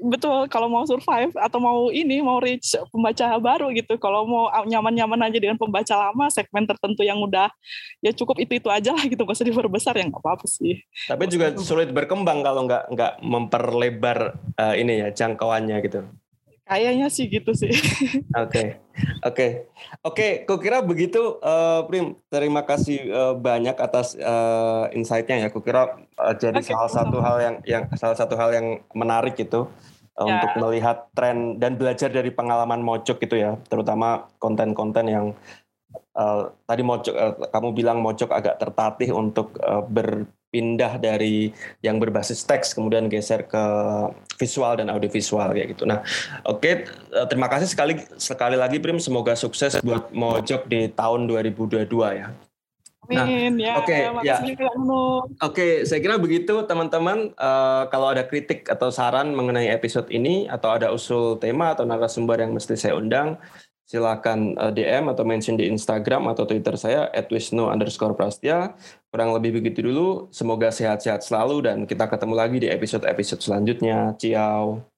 Betul, 0.00 0.50
kalau 0.50 0.66
mau 0.66 0.82
survive 0.82 1.30
atau 1.38 1.58
mau 1.62 1.92
ini 1.92 2.18
mau 2.24 2.42
reach 2.42 2.74
pembaca 2.90 3.38
baru 3.38 3.70
gitu. 3.70 3.94
Kalau 4.00 4.26
mau 4.26 4.50
nyaman-nyaman 4.50 5.30
aja 5.30 5.38
dengan 5.38 5.54
pembaca 5.60 5.94
lama, 5.94 6.26
segmen 6.32 6.66
tertentu 6.66 7.06
yang 7.06 7.20
udah 7.22 7.52
ya 8.02 8.10
cukup 8.10 8.40
itu 8.42 8.58
itu 8.58 8.68
aja 8.72 8.90
lah 8.90 9.04
gitu, 9.06 9.22
gak 9.22 9.36
usah 9.38 9.46
diperbesar 9.46 9.94
yang 10.00 10.10
apa-apa 10.10 10.48
sih. 10.48 10.82
Tapi 11.06 11.30
juga 11.30 11.54
sulit 11.60 11.94
berkembang 11.94 12.42
kalau 12.42 12.66
nggak 12.66 12.84
nggak 12.94 13.12
memperlebar 13.22 14.18
uh, 14.58 14.74
ini 14.74 15.06
ya 15.06 15.08
jangkauannya 15.14 15.78
gitu. 15.86 16.02
Kayaknya 16.62 17.06
sih 17.10 17.26
gitu 17.26 17.50
sih. 17.58 17.74
Oke, 18.42 18.78
oke, 19.26 19.66
oke. 20.06 20.28
Kukira 20.46 20.78
begitu, 20.78 21.42
uh, 21.42 21.82
Prim. 21.90 22.14
Terima 22.30 22.62
kasih 22.62 23.02
uh, 23.10 23.34
banyak 23.34 23.74
atas 23.76 24.14
uh, 24.14 24.86
insight-nya 24.94 25.42
ya. 25.42 25.48
Kukira 25.50 25.98
uh, 26.16 26.34
jadi 26.38 26.62
okay, 26.62 26.70
salah 26.70 26.90
satu 26.90 27.18
hal 27.18 27.36
yang 27.42 27.56
yang 27.66 27.84
salah 27.98 28.14
satu 28.14 28.38
hal 28.38 28.54
yang 28.54 28.66
menarik 28.94 29.34
gitu 29.34 29.68
uh, 30.16 30.22
ya. 30.22 30.38
untuk 30.38 30.50
melihat 30.62 31.10
tren 31.18 31.58
dan 31.58 31.74
belajar 31.74 32.08
dari 32.14 32.30
pengalaman 32.30 32.78
Mojok 32.78 33.18
gitu 33.20 33.36
ya, 33.36 33.58
terutama 33.66 34.30
konten-konten 34.38 35.06
yang 35.10 35.26
uh, 36.14 36.52
tadi 36.68 36.82
Mojok 36.86 37.14
uh, 37.14 37.34
kamu 37.50 37.68
bilang 37.74 37.98
Mojok 38.00 38.30
agak 38.30 38.62
tertatih 38.62 39.10
untuk 39.12 39.58
uh, 39.60 39.82
ber 39.82 40.30
pindah 40.52 41.00
dari 41.00 41.48
yang 41.80 41.96
berbasis 41.96 42.44
teks 42.44 42.76
kemudian 42.76 43.08
geser 43.08 43.48
ke 43.48 43.64
visual 44.36 44.76
dan 44.76 44.92
audiovisual 44.92 45.48
kayak 45.56 45.72
gitu. 45.72 45.88
Nah, 45.88 46.04
oke 46.44 46.60
okay, 46.60 46.74
eh, 47.16 47.26
terima 47.32 47.48
kasih 47.48 47.72
sekali 47.72 47.96
sekali 48.20 48.60
lagi 48.60 48.76
Prim 48.76 49.00
semoga 49.00 49.32
sukses 49.32 49.80
buat 49.80 50.12
Mojok 50.12 50.68
di 50.68 50.92
tahun 50.92 51.24
2022 51.24 51.88
ya. 52.20 52.28
Amin 53.10 53.58
nah, 53.58 53.66
ya. 53.66 53.72
Oke 53.82 53.90
okay, 53.90 54.00
ya. 54.22 54.36
Oke, 54.38 54.62
okay, 55.42 55.72
saya 55.82 55.98
kira 55.98 56.22
begitu 56.22 56.54
teman-teman. 56.68 57.34
Uh, 57.34 57.90
kalau 57.90 58.14
ada 58.14 58.22
kritik 58.22 58.70
atau 58.70 58.94
saran 58.94 59.34
mengenai 59.34 59.66
episode 59.74 60.06
ini 60.14 60.46
atau 60.46 60.70
ada 60.70 60.94
usul 60.94 61.40
tema 61.42 61.74
atau 61.74 61.82
narasumber 61.82 62.38
yang 62.38 62.54
mesti 62.54 62.78
saya 62.78 62.94
undang, 62.94 63.42
silakan 63.92 64.56
eh, 64.56 64.72
DM 64.72 65.12
atau 65.12 65.28
mention 65.28 65.60
di 65.60 65.68
Instagram 65.68 66.32
atau 66.32 66.48
Twitter 66.48 66.72
saya 66.80 67.12
@wisnu 67.28 67.68
underscore 67.68 68.16
prastya. 68.16 68.72
Kurang 69.12 69.36
lebih 69.36 69.60
begitu 69.60 69.84
dulu. 69.84 70.32
Semoga 70.32 70.72
sehat-sehat 70.72 71.20
selalu 71.20 71.68
dan 71.68 71.76
kita 71.84 72.08
ketemu 72.08 72.34
lagi 72.34 72.56
di 72.56 72.68
episode-episode 72.72 73.44
selanjutnya. 73.44 74.16
Ciao. 74.16 74.91